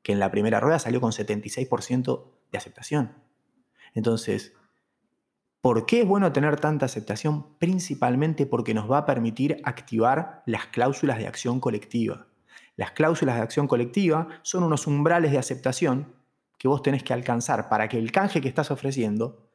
que 0.04 0.12
en 0.12 0.20
la 0.20 0.30
primera 0.30 0.60
rueda 0.60 0.78
salió 0.78 1.02
con 1.02 1.12
76% 1.12 2.26
de 2.52 2.58
aceptación. 2.58 3.14
Entonces, 3.96 4.54
¿por 5.62 5.88
qué 5.88 6.02
es 6.02 6.08
bueno 6.08 6.32
tener 6.32 6.60
tanta 6.60 6.86
aceptación? 6.86 7.58
Principalmente 7.58 8.46
porque 8.46 8.76
nos 8.76 8.90
va 8.90 9.00
a 9.00 9.06
permitir 9.08 9.60
activar 9.64 10.44
las 10.46 10.68
cláusulas 10.68 11.18
de 11.18 11.28
acción 11.28 11.60
colectiva. 11.60 12.28
Las 12.76 12.92
cláusulas 12.92 13.36
de 13.36 13.42
acción 13.42 13.68
colectiva 13.68 14.28
son 14.44 14.64
unos 14.64 14.86
umbrales 14.86 15.32
de 15.32 15.40
aceptación 15.40 16.19
que 16.60 16.68
vos 16.68 16.84
tenés 16.84 17.04
que 17.04 17.14
alcanzar 17.14 17.70
para 17.70 17.88
que 17.88 17.98
el 17.98 18.12
canje 18.12 18.42
que 18.42 18.50
estás 18.50 18.70
ofreciendo 18.70 19.50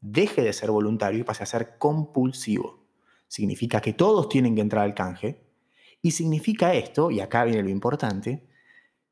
deje 0.00 0.42
de 0.42 0.52
ser 0.52 0.70
voluntario 0.70 1.20
y 1.20 1.24
pase 1.24 1.44
a 1.44 1.46
ser 1.46 1.78
compulsivo. 1.78 2.84
Significa 3.28 3.80
que 3.80 3.92
todos 3.92 4.28
tienen 4.28 4.56
que 4.56 4.60
entrar 4.60 4.84
al 4.84 4.94
canje 4.94 5.46
y 6.02 6.10
significa 6.10 6.74
esto, 6.74 7.10
y 7.10 7.20
acá 7.20 7.44
viene 7.44 7.62
lo 7.62 7.68
importante, 7.68 8.48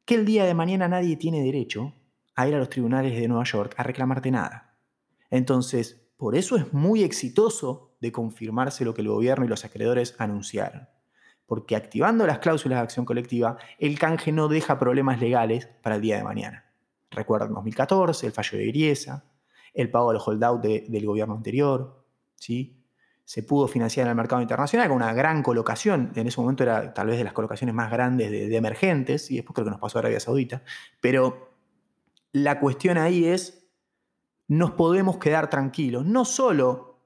que 0.04 0.16
el 0.16 0.24
día 0.24 0.44
de 0.44 0.54
mañana 0.54 0.88
nadie 0.88 1.16
tiene 1.16 1.42
derecho 1.42 1.94
a 2.34 2.48
ir 2.48 2.54
a 2.54 2.58
los 2.58 2.70
tribunales 2.70 3.14
de 3.18 3.28
Nueva 3.28 3.44
York 3.44 3.74
a 3.76 3.84
reclamarte 3.84 4.30
nada. 4.30 4.76
Entonces, 5.30 6.08
por 6.16 6.34
eso 6.34 6.56
es 6.56 6.72
muy 6.72 7.04
exitoso 7.04 7.94
de 8.00 8.10
confirmarse 8.10 8.84
lo 8.84 8.94
que 8.94 9.02
el 9.02 9.08
gobierno 9.08 9.44
y 9.44 9.48
los 9.48 9.64
acreedores 9.64 10.16
anunciaron. 10.18 10.88
Porque 11.46 11.76
activando 11.76 12.26
las 12.26 12.40
cláusulas 12.40 12.78
de 12.78 12.82
acción 12.82 13.06
colectiva, 13.06 13.58
el 13.78 13.98
canje 13.98 14.32
no 14.32 14.48
deja 14.48 14.78
problemas 14.78 15.20
legales 15.20 15.68
para 15.82 15.96
el 15.96 16.02
día 16.02 16.16
de 16.16 16.24
mañana. 16.24 16.67
Recuerden 17.10 17.54
2014, 17.54 18.26
el 18.26 18.32
fallo 18.32 18.58
de 18.58 18.66
Griesa, 18.66 19.24
el 19.74 19.90
pago 19.90 20.12
del 20.12 20.20
holdout 20.24 20.62
del 20.62 21.06
gobierno 21.06 21.34
anterior, 21.34 22.04
¿sí? 22.36 22.78
se 23.28 23.42
pudo 23.42 23.68
financiar 23.68 24.06
en 24.06 24.12
el 24.12 24.16
mercado 24.16 24.40
internacional 24.40 24.88
con 24.88 24.96
una 24.96 25.12
gran 25.12 25.42
colocación. 25.42 26.12
En 26.14 26.26
ese 26.26 26.40
momento 26.40 26.62
era 26.62 26.94
tal 26.94 27.08
vez 27.08 27.18
de 27.18 27.24
las 27.24 27.34
colocaciones 27.34 27.74
más 27.74 27.90
grandes 27.90 28.30
de, 28.30 28.56
emergentes, 28.56 29.30
y 29.30 29.36
después 29.36 29.54
creo 29.54 29.66
que 29.66 29.70
nos 29.70 29.80
pasó 29.80 29.98
a 29.98 30.00
Arabia 30.00 30.18
Saudita. 30.18 30.62
Pero 31.02 31.50
la 32.32 32.58
cuestión 32.58 32.96
ahí 32.96 33.26
es, 33.26 33.68
nos 34.46 34.70
podemos 34.70 35.18
quedar 35.18 35.50
tranquilos, 35.50 36.06
no 36.06 36.24
solo 36.24 37.02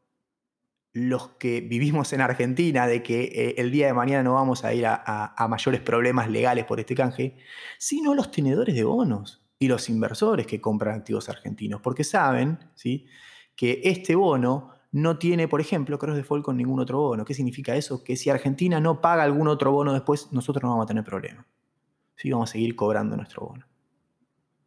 los 0.92 1.30
que 1.30 1.60
vivimos 1.60 2.12
en 2.12 2.20
Argentina, 2.20 2.86
de 2.86 3.02
que 3.02 3.24
eh, 3.24 3.54
el 3.58 3.72
día 3.72 3.88
de 3.88 3.94
mañana 3.94 4.22
no 4.22 4.34
vamos 4.34 4.64
a 4.64 4.72
ir 4.74 4.86
a, 4.86 5.34
a 5.36 5.48
mayores 5.48 5.80
problemas 5.80 6.30
legales 6.30 6.66
por 6.66 6.78
este 6.78 6.94
canje, 6.94 7.36
sino 7.78 8.14
los 8.14 8.30
tenedores 8.30 8.76
de 8.76 8.84
bonos 8.84 9.41
y 9.62 9.68
los 9.68 9.88
inversores 9.88 10.44
que 10.44 10.60
compran 10.60 10.96
activos 10.96 11.28
argentinos, 11.28 11.80
porque 11.80 12.02
saben 12.02 12.58
¿sí? 12.74 13.06
que 13.54 13.80
este 13.84 14.16
bono 14.16 14.72
no 14.90 15.18
tiene, 15.18 15.46
por 15.46 15.60
ejemplo, 15.60 16.00
cross 16.00 16.16
default 16.16 16.44
con 16.44 16.56
ningún 16.56 16.80
otro 16.80 16.98
bono. 16.98 17.24
¿Qué 17.24 17.32
significa 17.32 17.76
eso? 17.76 18.02
Que 18.02 18.16
si 18.16 18.28
Argentina 18.28 18.80
no 18.80 19.00
paga 19.00 19.22
algún 19.22 19.46
otro 19.46 19.70
bono 19.70 19.92
después, 19.92 20.32
nosotros 20.32 20.64
no 20.64 20.70
vamos 20.70 20.82
a 20.82 20.86
tener 20.88 21.04
problema. 21.04 21.46
¿Sí? 22.16 22.32
Vamos 22.32 22.50
a 22.50 22.54
seguir 22.54 22.74
cobrando 22.74 23.16
nuestro 23.16 23.46
bono. 23.46 23.64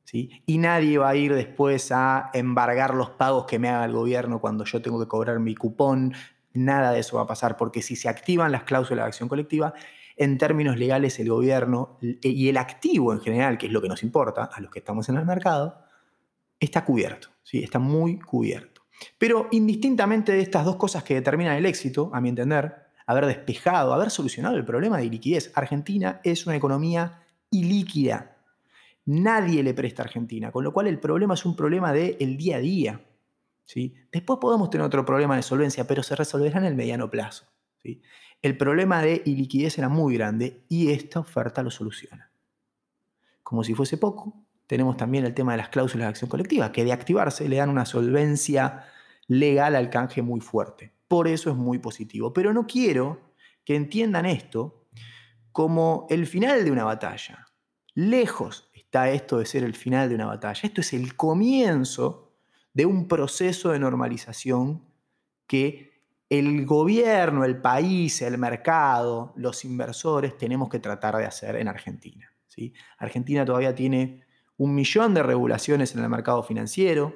¿Sí? 0.06 0.42
Y 0.46 0.60
nadie 0.60 0.98
va 0.98 1.10
a 1.10 1.16
ir 1.18 1.36
después 1.36 1.92
a 1.92 2.30
embargar 2.34 2.96
los 2.96 3.10
pagos 3.10 3.44
que 3.48 3.60
me 3.60 3.68
haga 3.68 3.84
el 3.84 3.92
gobierno 3.92 4.40
cuando 4.40 4.64
yo 4.64 4.82
tengo 4.82 4.98
que 4.98 5.10
cobrar 5.10 5.40
mi 5.40 5.56
cupón. 5.56 6.14
Nada 6.54 6.94
de 6.94 7.00
eso 7.00 7.18
va 7.18 7.24
a 7.24 7.28
pasar, 7.28 7.58
porque 7.58 7.82
si 7.82 7.98
se 7.98 8.08
activan 8.08 8.54
las 8.54 8.64
cláusulas 8.64 9.04
de 9.04 9.08
acción 9.08 9.28
colectiva, 9.28 9.74
en 10.18 10.38
términos 10.38 10.78
legales 10.78 11.20
el 11.20 11.30
gobierno 11.30 11.98
y 12.02 12.48
el 12.50 12.58
activo 12.58 13.14
en 13.14 13.20
general, 13.20 13.58
que 13.58 13.68
es 13.68 13.72
lo 13.72 13.82
que 13.82 13.90
nos 13.90 14.04
importa 14.04 14.46
a 14.46 14.62
los 14.62 14.72
que 14.72 14.80
estamos 14.80 15.10
en 15.10 15.18
el 15.18 15.26
mercado, 15.26 15.82
está 16.60 16.86
cubierto, 16.86 17.30
¿sí? 17.44 17.64
está 17.64 17.80
muy 17.80 18.20
cubierto. 18.20 18.84
Pero 19.18 19.48
indistintamente 19.52 20.32
de 20.32 20.42
estas 20.42 20.66
dos 20.66 20.78
cosas 20.78 21.04
que 21.04 21.16
determinan 21.16 21.58
el 21.58 21.66
éxito, 21.66 22.10
a 22.14 22.22
mi 22.22 22.30
entender, 22.30 22.76
haber 23.06 23.26
despejado, 23.26 23.94
haber 23.94 24.10
solucionado 24.10 24.56
el 24.56 24.66
problema 24.66 24.98
de 24.98 25.06
liquidez, 25.06 25.52
Argentina 25.56 26.22
es 26.24 26.46
una 26.48 26.56
economía 26.56 27.22
ilíquida. 27.52 28.38
Nadie 29.06 29.64
le 29.64 29.74
presta 29.74 30.02
a 30.02 30.06
Argentina, 30.06 30.52
con 30.52 30.64
lo 30.64 30.74
cual 30.74 30.88
el 30.88 31.00
problema 31.00 31.36
es 31.36 31.46
un 31.46 31.56
problema 31.56 31.94
del 31.94 32.38
día 32.38 32.58
a 32.58 32.60
día. 32.60 33.02
¿sí? 33.64 33.94
Después 34.12 34.40
podemos 34.42 34.70
tener 34.70 34.86
otro 34.86 35.06
problema 35.06 35.36
de 35.36 35.44
solvencia, 35.44 35.86
pero 35.86 36.02
se 36.02 36.16
resolverá 36.16 36.60
en 36.60 36.66
el 36.66 36.76
mediano 36.76 37.10
plazo. 37.12 37.46
¿sí? 37.84 38.02
El 38.46 38.58
problema 38.58 39.02
de 39.02 39.24
iliquidez 39.26 39.80
era 39.80 39.90
muy 39.90 40.14
grande 40.14 40.64
y 40.70 40.92
esta 40.92 41.20
oferta 41.20 41.64
lo 41.64 41.72
soluciona. 41.72 42.32
Como 43.42 43.64
si 43.64 43.74
fuese 43.74 43.98
poco, 43.98 44.36
tenemos 44.68 44.98
también 44.98 45.26
el 45.26 45.34
tema 45.34 45.54
de 45.54 45.58
las 45.58 45.70
cláusulas 45.70 46.06
de 46.06 46.10
acción 46.10 46.30
colectiva, 46.30 46.72
que 46.72 46.84
de 46.84 46.94
activarse 46.94 47.50
le 47.50 47.56
dan 47.56 47.72
una 47.72 47.88
solvencia 47.88 48.86
legal 49.26 49.76
al 49.76 49.90
canje 49.90 50.22
muy 50.22 50.42
fuerte. 50.42 50.94
Por 51.08 51.28
eso 51.28 51.50
es 51.50 51.56
muy 51.56 51.80
positivo. 51.80 52.34
Pero 52.34 52.54
no 52.54 52.68
quiero 52.68 53.34
que 53.64 53.76
entiendan 53.76 54.28
esto 54.28 54.86
como 55.52 56.06
el 56.12 56.28
final 56.28 56.64
de 56.64 56.72
una 56.72 56.84
batalla. 56.84 57.48
Lejos 57.96 58.70
está 58.76 59.10
esto 59.10 59.40
de 59.40 59.48
ser 59.48 59.64
el 59.64 59.74
final 59.74 60.08
de 60.08 60.14
una 60.14 60.28
batalla. 60.28 60.62
Esto 60.62 60.82
es 60.82 60.94
el 60.94 61.16
comienzo 61.16 62.32
de 62.76 62.86
un 62.86 63.08
proceso 63.08 63.72
de 63.72 63.80
normalización 63.80 64.84
que 65.48 65.95
el 66.40 66.66
gobierno, 66.66 67.44
el 67.44 67.62
país, 67.62 68.22
el 68.22 68.38
mercado, 68.38 69.34
los 69.36 69.66
inversores 69.66 70.38
tenemos 70.38 70.70
que 70.70 70.80
tratar 70.80 71.18
de 71.18 71.26
hacer 71.26 71.56
en 71.56 71.68
Argentina. 71.68 72.32
Argentina 72.98 73.46
todavía 73.46 73.76
tiene 73.76 74.24
un 74.58 74.74
millón 74.74 75.14
de 75.14 75.24
regulaciones 75.24 75.94
en 75.96 76.04
el 76.04 76.10
mercado 76.10 76.44
financiero, 76.44 77.14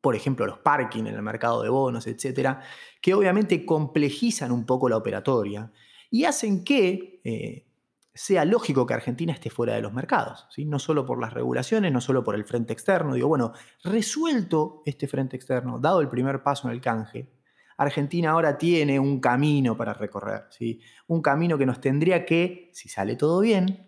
por 0.00 0.14
ejemplo 0.14 0.46
los 0.46 0.58
parking 0.58 1.04
en 1.04 1.14
el 1.14 1.22
mercado 1.22 1.62
de 1.62 1.68
bonos, 1.68 2.06
etcétera, 2.06 2.62
que 3.00 3.14
obviamente 3.14 3.64
complejizan 3.64 4.52
un 4.52 4.66
poco 4.66 4.88
la 4.88 4.96
operatoria 4.96 5.72
y 6.10 6.24
hacen 6.24 6.64
que 6.64 7.20
eh, 7.24 7.66
sea 8.14 8.44
lógico 8.44 8.86
que 8.86 8.94
Argentina 8.94 9.32
esté 9.32 9.50
fuera 9.50 9.74
de 9.74 9.80
los 9.80 9.92
mercados, 9.92 10.46
¿sí? 10.50 10.64
no 10.64 10.78
solo 10.78 11.06
por 11.06 11.20
las 11.20 11.32
regulaciones, 11.32 11.92
no 11.92 12.00
solo 12.00 12.24
por 12.24 12.34
el 12.34 12.44
frente 12.44 12.72
externo. 12.72 13.14
Digo, 13.14 13.28
bueno, 13.28 13.52
resuelto 13.82 14.82
este 14.84 15.06
frente 15.06 15.36
externo, 15.36 15.78
dado 15.78 16.00
el 16.00 16.08
primer 16.08 16.42
paso 16.42 16.68
en 16.68 16.74
el 16.74 16.80
canje, 16.80 17.30
Argentina 17.78 18.30
ahora 18.30 18.58
tiene 18.58 18.98
un 18.98 19.20
camino 19.20 19.76
para 19.76 19.94
recorrer, 19.94 20.46
¿sí? 20.50 20.80
un 21.06 21.22
camino 21.22 21.56
que 21.56 21.64
nos 21.64 21.80
tendría 21.80 22.26
que, 22.26 22.70
si 22.72 22.88
sale 22.88 23.14
todo 23.14 23.40
bien, 23.40 23.86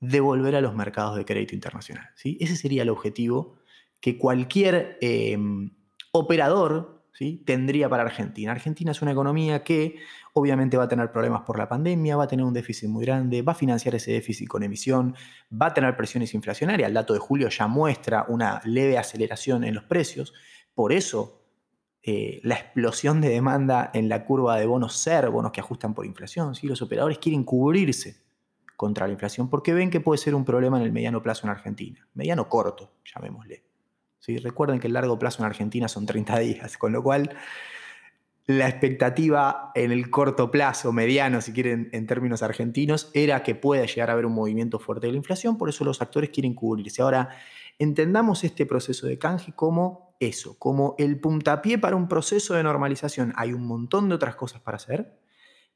devolver 0.00 0.56
a 0.56 0.62
los 0.62 0.74
mercados 0.74 1.16
de 1.16 1.26
crédito 1.26 1.54
internacional. 1.54 2.08
¿sí? 2.16 2.38
Ese 2.40 2.56
sería 2.56 2.82
el 2.82 2.88
objetivo 2.88 3.56
que 4.00 4.16
cualquier 4.16 4.96
em, 5.02 5.70
operador 6.12 7.04
¿sí? 7.12 7.42
tendría 7.44 7.90
para 7.90 8.04
Argentina. 8.04 8.52
Argentina 8.52 8.92
es 8.92 9.02
una 9.02 9.12
economía 9.12 9.62
que 9.62 9.96
obviamente 10.32 10.78
va 10.78 10.84
a 10.84 10.88
tener 10.88 11.12
problemas 11.12 11.42
por 11.42 11.58
la 11.58 11.68
pandemia, 11.68 12.16
va 12.16 12.24
a 12.24 12.28
tener 12.28 12.46
un 12.46 12.54
déficit 12.54 12.88
muy 12.88 13.04
grande, 13.04 13.42
va 13.42 13.52
a 13.52 13.54
financiar 13.54 13.94
ese 13.96 14.12
déficit 14.12 14.48
con 14.48 14.62
emisión, 14.62 15.14
va 15.52 15.66
a 15.66 15.74
tener 15.74 15.94
presiones 15.94 16.32
inflacionarias. 16.32 16.88
El 16.88 16.94
dato 16.94 17.12
de 17.12 17.18
julio 17.18 17.50
ya 17.50 17.66
muestra 17.66 18.24
una 18.28 18.62
leve 18.64 18.96
aceleración 18.96 19.62
en 19.64 19.74
los 19.74 19.84
precios. 19.84 20.32
Por 20.74 20.90
eso 20.90 21.43
eh, 22.06 22.40
la 22.42 22.56
explosión 22.56 23.22
de 23.22 23.30
demanda 23.30 23.90
en 23.94 24.10
la 24.10 24.26
curva 24.26 24.58
de 24.58 24.66
bonos 24.66 24.94
SER, 24.94 25.30
bonos 25.30 25.52
que 25.52 25.60
ajustan 25.60 25.94
por 25.94 26.04
inflación. 26.04 26.54
¿sí? 26.54 26.66
Los 26.66 26.82
operadores 26.82 27.16
quieren 27.16 27.44
cubrirse 27.44 28.22
contra 28.76 29.06
la 29.06 29.14
inflación, 29.14 29.48
porque 29.48 29.72
ven 29.72 29.88
que 29.88 30.00
puede 30.00 30.18
ser 30.18 30.34
un 30.34 30.44
problema 30.44 30.78
en 30.78 30.84
el 30.84 30.92
mediano 30.92 31.22
plazo 31.22 31.46
en 31.46 31.50
Argentina, 31.52 32.06
mediano 32.12 32.48
corto, 32.48 32.92
llamémosle. 33.14 33.64
¿Sí? 34.18 34.36
Recuerden 34.36 34.80
que 34.80 34.88
el 34.88 34.92
largo 34.92 35.18
plazo 35.18 35.42
en 35.42 35.46
Argentina 35.46 35.88
son 35.88 36.04
30 36.04 36.38
días, 36.40 36.76
con 36.76 36.92
lo 36.92 37.02
cual 37.02 37.34
la 38.46 38.68
expectativa 38.68 39.72
en 39.74 39.90
el 39.90 40.10
corto 40.10 40.50
plazo, 40.50 40.92
mediano, 40.92 41.40
si 41.40 41.54
quieren, 41.54 41.88
en 41.92 42.06
términos 42.06 42.42
argentinos, 42.42 43.10
era 43.14 43.42
que 43.42 43.54
pueda 43.54 43.86
llegar 43.86 44.10
a 44.10 44.12
haber 44.12 44.26
un 44.26 44.34
movimiento 44.34 44.78
fuerte 44.78 45.06
de 45.06 45.12
la 45.12 45.16
inflación, 45.16 45.56
por 45.56 45.70
eso 45.70 45.84
los 45.84 46.02
actores 46.02 46.28
quieren 46.28 46.52
cubrirse. 46.52 47.00
Ahora, 47.00 47.30
entendamos 47.78 48.44
este 48.44 48.66
proceso 48.66 49.06
de 49.06 49.18
canje 49.18 49.52
como 49.52 50.03
eso, 50.20 50.58
como 50.58 50.94
el 50.98 51.20
puntapié 51.20 51.78
para 51.78 51.96
un 51.96 52.08
proceso 52.08 52.54
de 52.54 52.62
normalización. 52.62 53.32
Hay 53.36 53.52
un 53.52 53.66
montón 53.66 54.08
de 54.08 54.14
otras 54.14 54.36
cosas 54.36 54.60
para 54.60 54.76
hacer, 54.76 55.18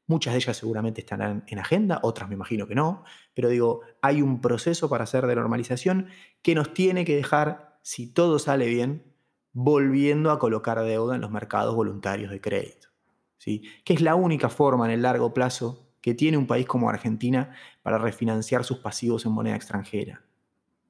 Muchas 0.08 0.32
de 0.32 0.38
ellas 0.38 0.56
seguramente 0.56 1.02
estarán 1.02 1.44
en 1.46 1.58
agenda, 1.58 2.00
otras 2.02 2.30
me 2.30 2.34
imagino 2.34 2.66
que 2.66 2.74
no, 2.74 3.04
pero 3.34 3.50
digo, 3.50 3.82
hay 4.00 4.22
un 4.22 4.40
proceso 4.40 4.88
para 4.88 5.04
hacer 5.04 5.26
de 5.26 5.36
normalización 5.36 6.08
que 6.40 6.54
nos 6.54 6.72
tiene 6.72 7.04
que 7.04 7.14
dejar, 7.14 7.78
si 7.82 8.06
todo 8.06 8.38
sale 8.38 8.68
bien, 8.68 9.04
volviendo 9.52 10.30
a 10.30 10.38
colocar 10.38 10.82
deuda 10.82 11.14
en 11.14 11.20
los 11.20 11.30
mercados 11.30 11.74
voluntarios 11.74 12.30
de 12.30 12.40
crédito. 12.40 12.88
¿sí? 13.36 13.64
Que 13.84 13.92
es 13.92 14.00
la 14.00 14.14
única 14.14 14.48
forma 14.48 14.86
en 14.86 14.92
el 14.92 15.02
largo 15.02 15.34
plazo 15.34 15.90
que 16.00 16.14
tiene 16.14 16.38
un 16.38 16.46
país 16.46 16.64
como 16.64 16.88
Argentina 16.88 17.54
para 17.82 17.98
refinanciar 17.98 18.64
sus 18.64 18.78
pasivos 18.78 19.26
en 19.26 19.32
moneda 19.32 19.56
extranjera. 19.56 20.22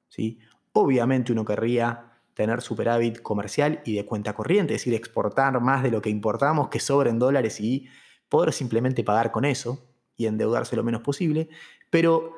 ¿sí? 0.07 0.39
Obviamente 0.71 1.33
uno 1.33 1.43
querría 1.43 2.08
tener 2.39 2.61
superávit 2.61 3.21
comercial 3.21 3.81
y 3.83 3.95
de 3.95 4.05
cuenta 4.05 4.31
corriente, 4.31 4.73
es 4.73 4.79
decir, 4.79 4.93
exportar 4.93 5.59
más 5.59 5.83
de 5.83 5.91
lo 5.91 6.01
que 6.01 6.09
importamos, 6.09 6.69
que 6.69 6.79
sobren 6.79 7.19
dólares 7.19 7.59
y 7.59 7.89
poder 8.29 8.53
simplemente 8.53 9.03
pagar 9.03 9.33
con 9.33 9.43
eso 9.43 9.85
y 10.15 10.25
endeudarse 10.25 10.77
lo 10.77 10.83
menos 10.85 11.01
posible, 11.01 11.49
pero 11.89 12.35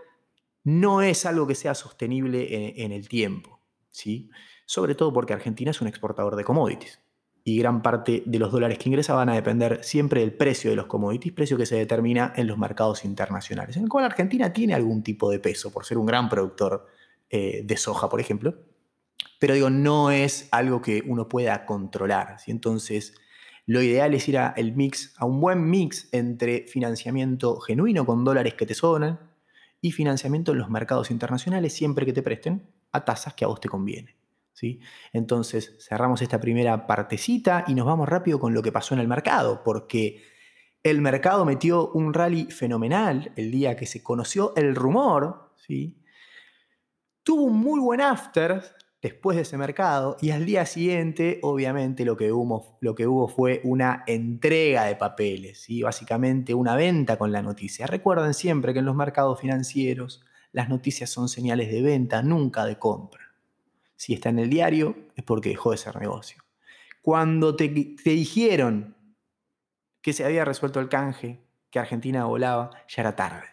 no 0.63 1.03
es 1.03 1.27
algo 1.27 1.45
que 1.45 1.53
sea 1.53 1.75
sostenible 1.75 2.81
en, 2.83 2.91
el 2.91 3.07
tiempo, 3.07 3.59
¿sí? 3.91 4.31
sobre 4.65 4.95
todo 4.95 5.13
porque 5.13 5.33
Argentina 5.33 5.69
es 5.69 5.81
un 5.81 5.87
exportador 5.87 6.35
de 6.35 6.45
commodities 6.45 6.99
y 7.43 7.59
gran 7.59 7.83
parte 7.83 8.23
de 8.25 8.39
los 8.39 8.51
dólares 8.51 8.79
que 8.79 8.89
ingresa 8.89 9.13
van 9.13 9.29
a 9.29 9.35
depender 9.35 9.83
siempre 9.83 10.21
del 10.21 10.33
precio 10.33 10.71
de 10.71 10.77
los 10.77 10.87
commodities, 10.87 11.31
precio 11.31 11.57
que 11.57 11.67
se 11.67 11.75
determina 11.75 12.33
en 12.35 12.47
los 12.47 12.57
mercados 12.57 13.05
internacionales, 13.05 13.77
en 13.77 13.83
el 13.83 13.89
cual 13.89 14.05
Argentina 14.05 14.51
tiene 14.51 14.73
algún 14.73 15.03
tipo 15.03 15.29
de 15.29 15.37
peso 15.37 15.71
por 15.71 15.85
ser 15.85 15.99
un 15.99 16.07
gran 16.07 16.27
productor 16.27 16.87
eh, 17.29 17.61
de 17.63 17.77
soja, 17.77 18.09
por 18.09 18.19
ejemplo, 18.19 18.55
pero 19.41 19.55
digo, 19.55 19.71
no 19.71 20.11
es 20.11 20.47
algo 20.51 20.83
que 20.83 21.01
uno 21.07 21.27
pueda 21.27 21.65
controlar. 21.65 22.39
¿sí? 22.39 22.51
Entonces, 22.51 23.15
lo 23.65 23.81
ideal 23.81 24.13
es 24.13 24.29
ir 24.29 24.37
a, 24.37 24.53
el 24.55 24.75
mix, 24.75 25.15
a 25.17 25.25
un 25.25 25.41
buen 25.41 25.67
mix 25.67 26.09
entre 26.11 26.67
financiamiento 26.67 27.59
genuino 27.59 28.05
con 28.05 28.23
dólares 28.23 28.53
que 28.53 28.67
te 28.67 28.75
sobran 28.75 29.19
y 29.81 29.93
financiamiento 29.93 30.51
en 30.51 30.59
los 30.59 30.69
mercados 30.69 31.09
internacionales 31.09 31.73
siempre 31.73 32.05
que 32.05 32.13
te 32.13 32.21
presten 32.21 32.69
a 32.91 33.03
tasas 33.03 33.33
que 33.33 33.43
a 33.43 33.47
vos 33.47 33.59
te 33.59 33.67
conviene. 33.67 34.15
¿sí? 34.53 34.79
Entonces 35.11 35.75
cerramos 35.79 36.21
esta 36.21 36.39
primera 36.39 36.85
partecita 36.85 37.65
y 37.67 37.73
nos 37.73 37.87
vamos 37.87 38.07
rápido 38.07 38.39
con 38.39 38.53
lo 38.53 38.61
que 38.61 38.71
pasó 38.71 38.93
en 38.93 38.99
el 38.99 39.07
mercado, 39.07 39.63
porque 39.63 40.23
El 40.83 41.01
mercado 41.01 41.45
metió 41.45 41.89
un 41.89 42.13
rally 42.13 42.45
fenomenal 42.45 43.31
el 43.35 43.49
día 43.49 43.75
que 43.75 43.87
se 43.87 44.03
conoció 44.03 44.53
el 44.55 44.75
rumor, 44.75 45.53
¿sí? 45.55 46.03
Tuvo 47.23 47.43
un 47.43 47.57
muy 47.57 47.79
buen 47.79 48.01
after 48.01 48.63
después 49.01 49.35
de 49.35 49.43
ese 49.43 49.57
mercado 49.57 50.17
y 50.21 50.31
al 50.31 50.45
día 50.45 50.65
siguiente, 50.65 51.39
obviamente, 51.41 52.05
lo 52.05 52.15
que 52.15 52.31
hubo, 52.31 53.27
fue 53.27 53.61
una 53.63 54.03
entrega 54.05 54.85
de 54.85 54.95
papeles, 54.95 55.61
¿sí? 55.61 55.81
básicamente 55.81 56.53
una 56.53 56.75
venta 56.75 57.17
con 57.17 57.31
la 57.31 57.41
noticia. 57.41 57.87
Recuerden 57.87 58.33
siempre 58.33 58.73
que 58.73 58.79
en 58.79 58.85
los 58.85 58.95
mercados 58.95 59.39
financieros 59.39 60.23
las 60.51 60.69
noticias 60.69 61.09
son 61.09 61.29
señales 61.29 61.71
de 61.71 61.81
venta, 61.81 62.21
nunca 62.21 62.65
de 62.65 62.77
compra. 62.77 63.33
Si 63.95 64.13
está 64.13 64.29
en 64.29 64.39
el 64.39 64.49
diario 64.49 64.95
es 65.15 65.23
porque 65.23 65.49
dejó 65.49 65.71
de 65.71 65.77
ser 65.77 65.95
negocio. 65.99 66.43
Cuando 67.01 67.55
te 67.55 67.67
dijeron 67.67 68.95
que 70.01 70.13
se 70.13 70.25
había 70.25 70.45
resuelto 70.45 70.79
el 70.79 70.89
canje, 70.89 71.39
que 71.69 71.79
Argentina 71.79 72.25
volaba, 72.25 72.71
ya 72.87 73.01
era 73.01 73.15
tarde. 73.15 73.50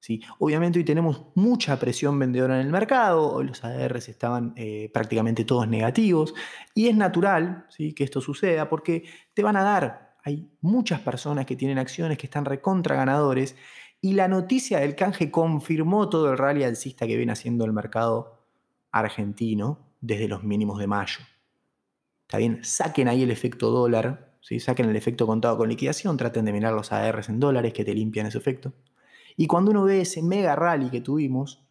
¿Sí? 0.00 0.20
Obviamente 0.38 0.78
hoy 0.78 0.84
tenemos 0.84 1.26
mucha 1.34 1.78
presión 1.78 2.18
vendedora 2.18 2.58
en 2.58 2.66
el 2.66 2.72
mercado, 2.72 3.32
hoy 3.32 3.46
los 3.46 3.62
ADRs 3.62 4.08
estaban 4.08 4.52
eh, 4.56 4.90
prácticamente 4.92 5.44
todos 5.44 5.68
negativos 5.68 6.34
y 6.74 6.88
es 6.88 6.96
natural 6.96 7.66
¿sí? 7.68 7.92
que 7.92 8.04
esto 8.04 8.20
suceda 8.20 8.68
porque 8.68 9.04
te 9.34 9.42
van 9.42 9.56
a 9.56 9.62
dar, 9.62 10.16
hay 10.24 10.50
muchas 10.60 11.00
personas 11.00 11.46
que 11.46 11.56
tienen 11.56 11.78
acciones 11.78 12.18
que 12.18 12.26
están 12.26 12.44
recontra 12.44 12.96
ganadores 12.96 13.56
y 14.00 14.14
la 14.14 14.28
noticia 14.28 14.80
del 14.80 14.96
canje 14.96 15.30
confirmó 15.30 16.08
todo 16.08 16.32
el 16.32 16.38
rally 16.38 16.64
alcista 16.64 17.06
que 17.06 17.16
viene 17.16 17.32
haciendo 17.32 17.64
el 17.64 17.72
mercado 17.72 18.46
argentino 18.90 19.78
desde 20.00 20.26
los 20.26 20.42
mínimos 20.42 20.78
de 20.78 20.86
mayo. 20.86 21.20
Está 22.22 22.38
bien, 22.38 22.60
saquen 22.62 23.08
ahí 23.08 23.22
el 23.22 23.30
efecto 23.30 23.70
dólar 23.70 24.30
Saquen 24.40 24.88
el 24.88 24.96
efecto 24.96 25.26
contado 25.26 25.56
con 25.58 25.68
liquidación, 25.68 26.16
traten 26.16 26.44
de 26.44 26.52
mirar 26.52 26.72
los 26.72 26.92
ADRs 26.92 27.28
en 27.28 27.40
dólares 27.40 27.72
que 27.72 27.84
te 27.84 27.94
limpian 27.94 28.26
ese 28.26 28.38
efecto. 28.38 28.72
Y 29.36 29.46
cuando 29.46 29.70
uno 29.70 29.84
ve 29.84 30.02
ese 30.02 30.22
mega 30.22 30.56
rally 30.56 30.90
que 30.90 31.00
tuvimos, 31.00 31.64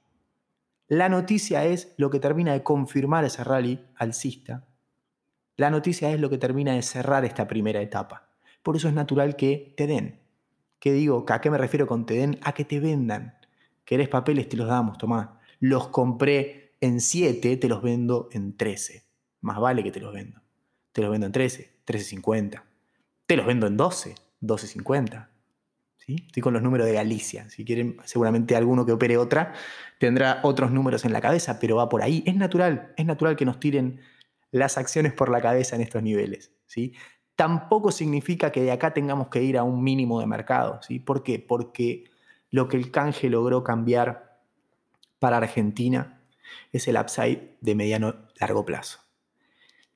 la 0.87 1.09
noticia 1.09 1.65
es 1.65 1.93
lo 1.97 2.09
que 2.09 2.19
termina 2.19 2.53
de 2.53 2.63
confirmar 2.63 3.25
ese 3.25 3.43
rally 3.43 3.85
alcista. 3.95 4.65
La 5.55 5.69
noticia 5.69 6.11
es 6.11 6.19
lo 6.19 6.29
que 6.29 6.37
termina 6.37 6.73
de 6.73 6.81
cerrar 6.81 7.25
esta 7.25 7.47
primera 7.47 7.81
etapa. 7.81 8.29
Por 8.63 8.75
eso 8.75 8.87
es 8.87 8.93
natural 8.93 9.35
que 9.35 9.73
te 9.77 9.87
den. 9.87 10.19
¿Qué 10.79 10.93
digo? 10.93 11.25
¿A 11.27 11.41
qué 11.41 11.51
me 11.51 11.57
refiero 11.57 11.85
con 11.85 12.05
te 12.05 12.15
den? 12.15 12.39
A 12.43 12.53
que 12.53 12.65
te 12.65 12.79
vendan. 12.79 13.35
¿Querés 13.85 14.07
papeles? 14.07 14.47
Te 14.49 14.57
los 14.57 14.67
damos, 14.67 14.97
tomá. 14.97 15.39
Los 15.59 15.89
compré 15.89 16.75
en 16.79 17.01
7, 17.01 17.57
te 17.57 17.67
los 17.67 17.81
vendo 17.81 18.29
en 18.31 18.55
13. 18.55 19.03
Más 19.41 19.59
vale 19.59 19.83
que 19.83 19.91
te 19.91 19.99
los 19.99 20.13
vendo. 20.13 20.41
Te 20.91 21.01
los 21.01 21.11
vendo 21.11 21.25
en 21.25 21.33
13. 21.33 21.79
13.50. 21.85 22.63
Te 23.25 23.35
los 23.35 23.45
vendo 23.45 23.67
en 23.67 23.77
12, 23.77 24.15
12.50. 24.41 25.27
Estoy 26.15 26.41
con 26.41 26.53
los 26.53 26.61
números 26.61 26.87
de 26.87 26.93
Galicia. 26.93 27.49
Si 27.49 27.65
quieren, 27.65 27.97
seguramente 28.03 28.55
alguno 28.55 28.85
que 28.85 28.91
opere 28.91 29.17
otra 29.17 29.53
tendrá 29.99 30.39
otros 30.43 30.71
números 30.71 31.05
en 31.05 31.13
la 31.13 31.21
cabeza, 31.21 31.59
pero 31.59 31.75
va 31.75 31.89
por 31.89 32.01
ahí. 32.01 32.23
Es 32.25 32.35
natural, 32.35 32.93
es 32.97 33.05
natural 33.05 33.35
que 33.35 33.45
nos 33.45 33.59
tiren 33.59 33.99
las 34.51 34.77
acciones 34.77 35.13
por 35.13 35.29
la 35.29 35.41
cabeza 35.41 35.75
en 35.75 35.81
estos 35.81 36.01
niveles. 36.01 36.51
¿sí? 36.65 36.93
Tampoco 37.35 37.91
significa 37.91 38.51
que 38.51 38.61
de 38.61 38.71
acá 38.71 38.93
tengamos 38.93 39.27
que 39.27 39.43
ir 39.43 39.57
a 39.57 39.63
un 39.63 39.83
mínimo 39.83 40.19
de 40.19 40.27
mercado. 40.27 40.79
¿sí? 40.81 40.99
¿Por 40.99 41.23
qué? 41.23 41.39
Porque 41.39 42.05
lo 42.49 42.67
que 42.67 42.77
el 42.77 42.91
canje 42.91 43.29
logró 43.29 43.63
cambiar 43.63 44.39
para 45.19 45.37
Argentina 45.37 46.21
es 46.71 46.87
el 46.87 46.97
upside 46.97 47.57
de 47.61 47.75
mediano 47.75 48.15
largo 48.39 48.65
plazo. 48.65 49.08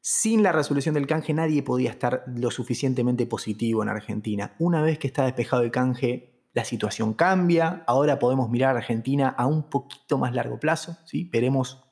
Sin 0.05 0.43
la 0.43 0.51
resolución 0.51 0.95
del 0.95 1.07
canje 1.07 1.33
nadie 1.33 1.63
podía 1.63 1.89
estar 1.89 2.25
lo 2.27 2.51
suficientemente 2.51 3.25
positivo 3.25 3.83
en 3.83 3.88
Argentina. 3.88 4.53
Una 4.60 4.81
vez 4.81 5.00
que 5.00 5.07
está 5.07 5.24
despejado 5.24 5.63
el 5.63 5.72
canje, 5.72 6.41
la 6.51 6.65
situación 6.65 7.13
cambia. 7.13 7.86
Ahora 7.88 8.19
podemos 8.19 8.50
mirar 8.50 8.75
a 8.75 8.79
Argentina 8.79 9.29
a 9.29 9.48
un 9.48 9.69
poquito 9.69 10.17
más 10.17 10.33
largo 10.33 10.60
plazo. 10.60 10.98
Veremos 11.31 11.86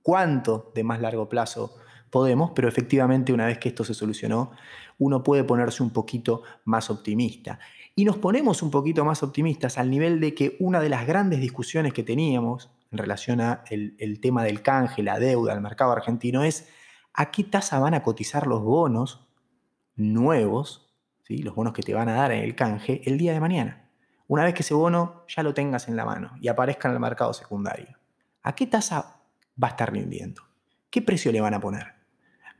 cuánto 0.00 0.70
de 0.76 0.84
más 0.84 1.00
largo 1.00 1.28
plazo 1.28 1.74
podemos, 2.08 2.52
pero 2.54 2.68
efectivamente 2.68 3.32
una 3.32 3.46
vez 3.46 3.58
que 3.58 3.70
esto 3.70 3.82
se 3.82 3.94
solucionó, 3.94 4.52
uno 4.98 5.24
puede 5.24 5.42
ponerse 5.42 5.82
un 5.82 5.90
poquito 5.90 6.44
más 6.66 6.88
optimista. 6.88 7.58
Y 7.96 8.04
nos 8.04 8.16
ponemos 8.16 8.62
un 8.62 8.70
poquito 8.70 9.04
más 9.04 9.24
optimistas 9.24 9.76
al 9.76 9.90
nivel 9.90 10.20
de 10.20 10.34
que 10.34 10.56
una 10.60 10.78
de 10.78 10.88
las 10.88 11.04
grandes 11.04 11.40
discusiones 11.40 11.92
que 11.92 12.04
teníamos 12.04 12.70
en 12.92 12.98
relación 12.98 13.40
al 13.40 13.64
el 13.68 14.20
tema 14.20 14.44
del 14.44 14.62
canje, 14.62 15.02
la 15.02 15.18
deuda, 15.18 15.52
el 15.52 15.60
mercado 15.60 15.90
argentino 15.90 16.44
es 16.44 16.68
a 17.16 17.30
qué 17.30 17.42
tasa 17.44 17.78
van 17.78 17.94
a 17.94 18.02
cotizar 18.02 18.46
los 18.46 18.62
bonos 18.62 19.26
nuevos, 19.96 20.94
¿sí? 21.22 21.38
los 21.38 21.54
bonos 21.54 21.72
que 21.72 21.82
te 21.82 21.94
van 21.94 22.10
a 22.10 22.14
dar 22.14 22.30
en 22.30 22.44
el 22.44 22.54
canje, 22.54 23.00
el 23.06 23.16
día 23.16 23.32
de 23.32 23.40
mañana. 23.40 23.88
Una 24.28 24.44
vez 24.44 24.54
que 24.54 24.62
ese 24.62 24.74
bono 24.74 25.24
ya 25.26 25.42
lo 25.42 25.54
tengas 25.54 25.88
en 25.88 25.96
la 25.96 26.04
mano 26.04 26.32
y 26.40 26.48
aparezca 26.48 26.88
en 26.88 26.94
el 26.94 27.00
mercado 27.00 27.32
secundario. 27.32 27.96
¿A 28.42 28.54
qué 28.54 28.66
tasa 28.66 29.22
va 29.62 29.68
a 29.68 29.70
estar 29.70 29.90
rindiendo? 29.90 30.42
¿Qué 30.90 31.00
precio 31.00 31.32
le 31.32 31.40
van 31.40 31.54
a 31.54 31.60
poner? 31.60 31.94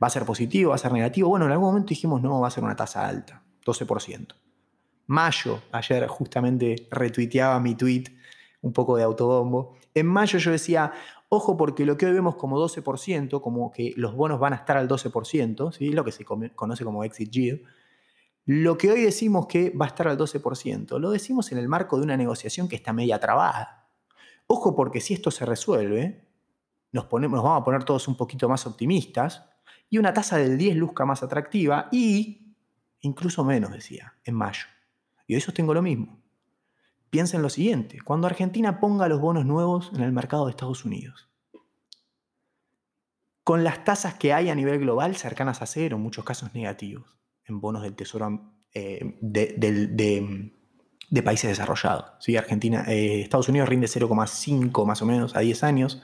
¿Va 0.01 0.07
a 0.07 0.09
ser 0.09 0.25
positivo? 0.25 0.69
¿Va 0.69 0.75
a 0.75 0.79
ser 0.79 0.91
negativo? 0.91 1.29
Bueno, 1.29 1.45
en 1.45 1.51
algún 1.51 1.69
momento 1.69 1.89
dijimos, 1.89 2.21
no, 2.21 2.39
va 2.41 2.47
a 2.47 2.51
ser 2.51 2.63
una 2.63 2.75
tasa 2.75 3.07
alta, 3.07 3.43
12%. 3.63 4.33
Mayo, 5.05 5.61
ayer 5.71 6.07
justamente 6.07 6.87
retuiteaba 6.89 7.59
mi 7.59 7.75
tweet 7.75 8.05
un 8.61 8.73
poco 8.73 8.97
de 8.97 9.03
autobombo. 9.03 9.77
En 9.93 10.07
mayo 10.07 10.39
yo 10.39 10.51
decía, 10.51 10.91
Ojo 11.29 11.57
porque 11.57 11.85
lo 11.85 11.97
que 11.97 12.05
hoy 12.05 12.13
vemos 12.13 12.35
como 12.35 12.57
12%, 12.57 13.41
como 13.41 13.71
que 13.71 13.93
los 13.97 14.15
bonos 14.15 14.39
van 14.39 14.53
a 14.53 14.57
estar 14.57 14.77
al 14.77 14.87
12%, 14.87 15.73
¿sí? 15.73 15.91
lo 15.91 16.05
que 16.05 16.13
se 16.13 16.23
conoce 16.23 16.85
como 16.85 17.03
exit 17.03 17.29
yield, 17.29 17.61
lo 18.45 18.77
que 18.77 18.91
hoy 18.91 19.01
decimos 19.01 19.45
que 19.45 19.71
va 19.71 19.85
a 19.85 19.89
estar 19.89 20.07
al 20.07 20.17
12%, 20.17 20.99
lo 20.99 21.11
decimos 21.11 21.51
en 21.51 21.57
el 21.57 21.67
marco 21.67 21.97
de 21.97 22.03
una 22.03 22.15
negociación 22.15 22.69
que 22.69 22.77
está 22.77 22.93
media 22.93 23.19
trabada. 23.19 23.89
Ojo 24.47 24.73
porque 24.73 25.01
si 25.01 25.13
esto 25.13 25.29
se 25.29 25.45
resuelve, 25.45 26.25
nos, 26.93 27.11
nos 27.11 27.43
vamos 27.43 27.61
a 27.61 27.63
poner 27.65 27.83
todos 27.83 28.07
un 28.07 28.15
poquito 28.15 28.47
más 28.47 28.65
optimistas 28.65 29.43
y 29.89 29.97
una 29.97 30.13
tasa 30.13 30.37
del 30.37 30.57
10 30.57 30.77
luzca 30.77 31.05
más 31.05 31.23
atractiva 31.23 31.89
y 31.91 32.55
incluso 33.01 33.43
menos, 33.43 33.73
decía, 33.73 34.13
en 34.23 34.35
mayo. 34.35 34.65
Y 35.27 35.35
hoy 35.35 35.41
sostengo 35.41 35.73
lo 35.73 35.81
mismo. 35.81 36.21
Piensa 37.09 37.37
en 37.37 37.43
lo 37.43 37.49
siguiente, 37.49 37.99
cuando 38.03 38.27
Argentina 38.27 38.79
ponga 38.79 39.07
los 39.07 39.21
bonos 39.21 39.45
nuevos 39.45 39.91
en 39.93 40.01
el 40.01 40.11
mercado 40.11 40.45
de 40.45 40.51
Estados 40.51 40.83
Unidos, 40.83 41.29
con 43.43 43.63
las 43.63 43.85
tasas 43.85 44.15
que 44.15 44.33
hay 44.33 44.49
a 44.49 44.55
nivel 44.55 44.79
global 44.79 45.15
cercanas 45.15 45.61
a 45.61 45.65
cero, 45.65 45.95
en 45.95 46.03
muchos 46.03 46.25
casos 46.25 46.53
negativos, 46.53 47.17
en 47.45 47.61
bonos 47.61 47.83
del 47.83 47.95
Tesoro 47.95 48.41
eh, 48.73 49.17
de, 49.21 50.51
países 51.23 51.49
desarrollados. 51.49 52.11
¿sí? 52.19 52.35
Argentina, 52.35 52.83
eh, 52.87 53.21
Estados 53.21 53.47
Unidos 53.47 53.69
rinde 53.69 53.87
0,5 53.87 54.85
más 54.85 55.01
o 55.01 55.05
menos 55.05 55.35
a 55.35 55.39
10 55.39 55.63
años, 55.63 56.01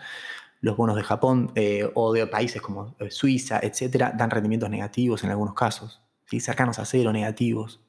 los 0.62 0.78
bonos 0.78 0.96
de 0.96 1.04
Japón 1.04 1.52
eh, 1.56 1.92
o 1.96 2.13
de 2.13 2.26
países 2.28 2.62
como 2.62 2.96
Suiza, 3.10 3.60
etcétera, 3.62 4.13
dan 4.16 4.30
rendimientos 4.30 4.70
negativos 4.70 5.26
en 5.26 5.32
algunos 5.32 5.54
casos, 5.54 6.02
cercanos 6.39 6.80
a 6.80 6.86
cero, 6.86 7.12
negativos. 7.13 7.82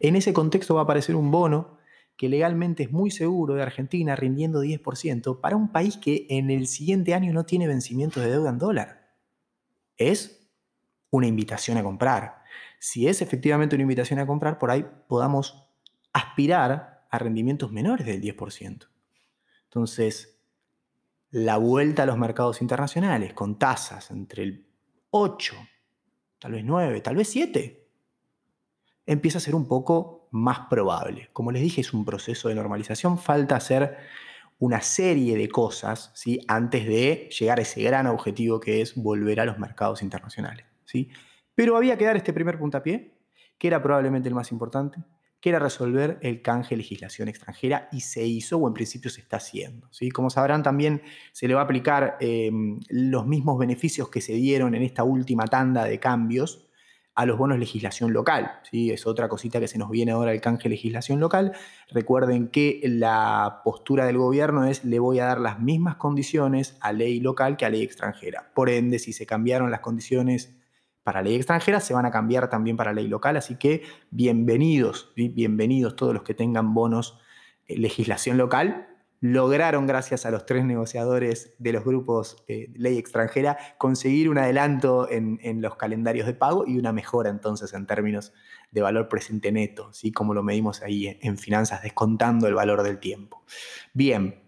En 0.00 0.16
ese 0.16 0.32
contexto 0.32 0.74
va 0.74 0.82
a 0.82 0.84
aparecer 0.84 1.16
un 1.16 1.30
bono 1.30 1.78
que 2.16 2.28
legalmente 2.28 2.84
es 2.84 2.92
muy 2.92 3.10
seguro 3.10 3.54
de 3.54 3.62
Argentina 3.62 4.14
rindiendo 4.16 4.62
10% 4.62 5.40
para 5.40 5.56
un 5.56 5.72
país 5.72 5.96
que 5.96 6.26
en 6.30 6.50
el 6.50 6.66
siguiente 6.66 7.14
año 7.14 7.32
no 7.32 7.44
tiene 7.44 7.66
vencimientos 7.66 8.22
de 8.22 8.30
deuda 8.30 8.50
en 8.50 8.58
dólar. 8.58 9.14
Es 9.96 10.48
una 11.10 11.26
invitación 11.26 11.76
a 11.78 11.82
comprar. 11.82 12.42
Si 12.78 13.08
es 13.08 13.22
efectivamente 13.22 13.74
una 13.74 13.82
invitación 13.82 14.18
a 14.18 14.26
comprar, 14.26 14.58
por 14.58 14.70
ahí 14.70 14.86
podamos 15.08 15.68
aspirar 16.12 17.06
a 17.10 17.18
rendimientos 17.18 17.72
menores 17.72 18.06
del 18.06 18.20
10%. 18.20 18.88
Entonces, 19.64 20.40
la 21.30 21.56
vuelta 21.56 22.04
a 22.04 22.06
los 22.06 22.18
mercados 22.18 22.62
internacionales 22.62 23.34
con 23.34 23.58
tasas 23.58 24.10
entre 24.12 24.44
el 24.44 24.66
8, 25.10 25.54
tal 26.38 26.52
vez 26.52 26.64
9, 26.64 27.00
tal 27.00 27.16
vez 27.16 27.28
7, 27.28 27.88
empieza 29.06 29.38
a 29.38 29.40
ser 29.40 29.54
un 29.54 29.66
poco 29.66 30.23
más 30.34 30.66
probable. 30.68 31.30
Como 31.32 31.52
les 31.52 31.62
dije, 31.62 31.80
es 31.80 31.94
un 31.94 32.04
proceso 32.04 32.48
de 32.48 32.56
normalización, 32.56 33.18
falta 33.18 33.54
hacer 33.54 33.96
una 34.58 34.80
serie 34.80 35.36
de 35.36 35.48
cosas 35.48 36.10
¿sí? 36.14 36.40
antes 36.48 36.86
de 36.86 37.28
llegar 37.38 37.60
a 37.60 37.62
ese 37.62 37.82
gran 37.82 38.08
objetivo 38.08 38.58
que 38.58 38.80
es 38.80 38.96
volver 38.96 39.38
a 39.38 39.44
los 39.44 39.60
mercados 39.60 40.02
internacionales. 40.02 40.66
¿sí? 40.84 41.08
Pero 41.54 41.76
había 41.76 41.96
que 41.96 42.04
dar 42.04 42.16
este 42.16 42.32
primer 42.32 42.58
puntapié, 42.58 43.14
que 43.58 43.68
era 43.68 43.80
probablemente 43.80 44.28
el 44.28 44.34
más 44.34 44.50
importante, 44.50 44.98
que 45.40 45.50
era 45.50 45.60
resolver 45.60 46.18
el 46.20 46.42
canje 46.42 46.76
legislación 46.76 47.28
extranjera 47.28 47.88
y 47.92 48.00
se 48.00 48.26
hizo 48.26 48.58
o 48.58 48.66
en 48.66 48.74
principio 48.74 49.10
se 49.10 49.20
está 49.20 49.36
haciendo. 49.36 49.86
¿sí? 49.92 50.10
Como 50.10 50.30
sabrán, 50.30 50.64
también 50.64 51.00
se 51.30 51.46
le 51.46 51.54
va 51.54 51.60
a 51.60 51.64
aplicar 51.64 52.16
em, 52.18 52.80
los 52.88 53.24
mismos 53.24 53.56
beneficios 53.56 54.08
que 54.08 54.20
se 54.20 54.32
dieron 54.32 54.74
en 54.74 54.82
esta 54.82 55.04
última 55.04 55.44
tanda 55.44 55.84
de 55.84 56.00
cambios 56.00 56.66
a 57.14 57.26
los 57.26 57.38
bonos 57.38 57.58
legislación 57.58 58.12
local. 58.12 58.52
¿sí? 58.70 58.90
Es 58.90 59.06
otra 59.06 59.28
cosita 59.28 59.60
que 59.60 59.68
se 59.68 59.78
nos 59.78 59.90
viene 59.90 60.12
ahora 60.12 60.32
el 60.32 60.40
canje 60.40 60.68
legislación 60.68 61.20
local. 61.20 61.52
Recuerden 61.90 62.48
que 62.48 62.80
la 62.84 63.60
postura 63.64 64.06
del 64.06 64.18
gobierno 64.18 64.64
es 64.64 64.84
le 64.84 64.98
voy 64.98 65.20
a 65.20 65.26
dar 65.26 65.40
las 65.40 65.60
mismas 65.60 65.96
condiciones 65.96 66.76
a 66.80 66.92
ley 66.92 67.20
local 67.20 67.56
que 67.56 67.66
a 67.66 67.70
ley 67.70 67.82
extranjera. 67.82 68.50
Por 68.54 68.68
ende, 68.68 68.98
si 68.98 69.12
se 69.12 69.26
cambiaron 69.26 69.70
las 69.70 69.80
condiciones 69.80 70.56
para 71.04 71.22
ley 71.22 71.36
extranjera, 71.36 71.80
se 71.80 71.94
van 71.94 72.06
a 72.06 72.10
cambiar 72.10 72.48
también 72.48 72.76
para 72.76 72.92
ley 72.92 73.06
local, 73.06 73.36
así 73.36 73.56
que 73.56 73.82
bienvenidos, 74.10 75.12
bienvenidos 75.14 75.96
todos 75.96 76.14
los 76.14 76.22
que 76.22 76.32
tengan 76.32 76.72
bonos 76.72 77.20
eh, 77.66 77.78
legislación 77.78 78.38
local. 78.38 78.93
Lograron, 79.26 79.86
gracias 79.86 80.26
a 80.26 80.30
los 80.30 80.44
tres 80.44 80.66
negociadores 80.66 81.54
de 81.58 81.72
los 81.72 81.82
grupos 81.82 82.44
eh, 82.46 82.68
ley 82.74 82.98
extranjera, 82.98 83.56
conseguir 83.78 84.28
un 84.28 84.36
adelanto 84.36 85.08
en, 85.10 85.62
los 85.62 85.76
calendarios 85.76 86.26
de 86.26 86.34
pago 86.34 86.66
y 86.66 86.76
una 86.76 86.92
mejora 86.92 87.30
entonces 87.30 87.72
en 87.72 87.86
términos 87.86 88.34
de 88.70 88.82
valor 88.82 89.08
presente 89.08 89.50
neto, 89.50 89.90
¿sí? 89.94 90.12
como 90.12 90.34
lo 90.34 90.42
medimos 90.42 90.82
ahí 90.82 91.18
en 91.22 91.38
finanzas, 91.38 91.82
descontando 91.82 92.48
el 92.48 92.52
valor 92.52 92.82
del 92.82 92.98
tiempo. 92.98 93.42
Bien, 93.94 94.42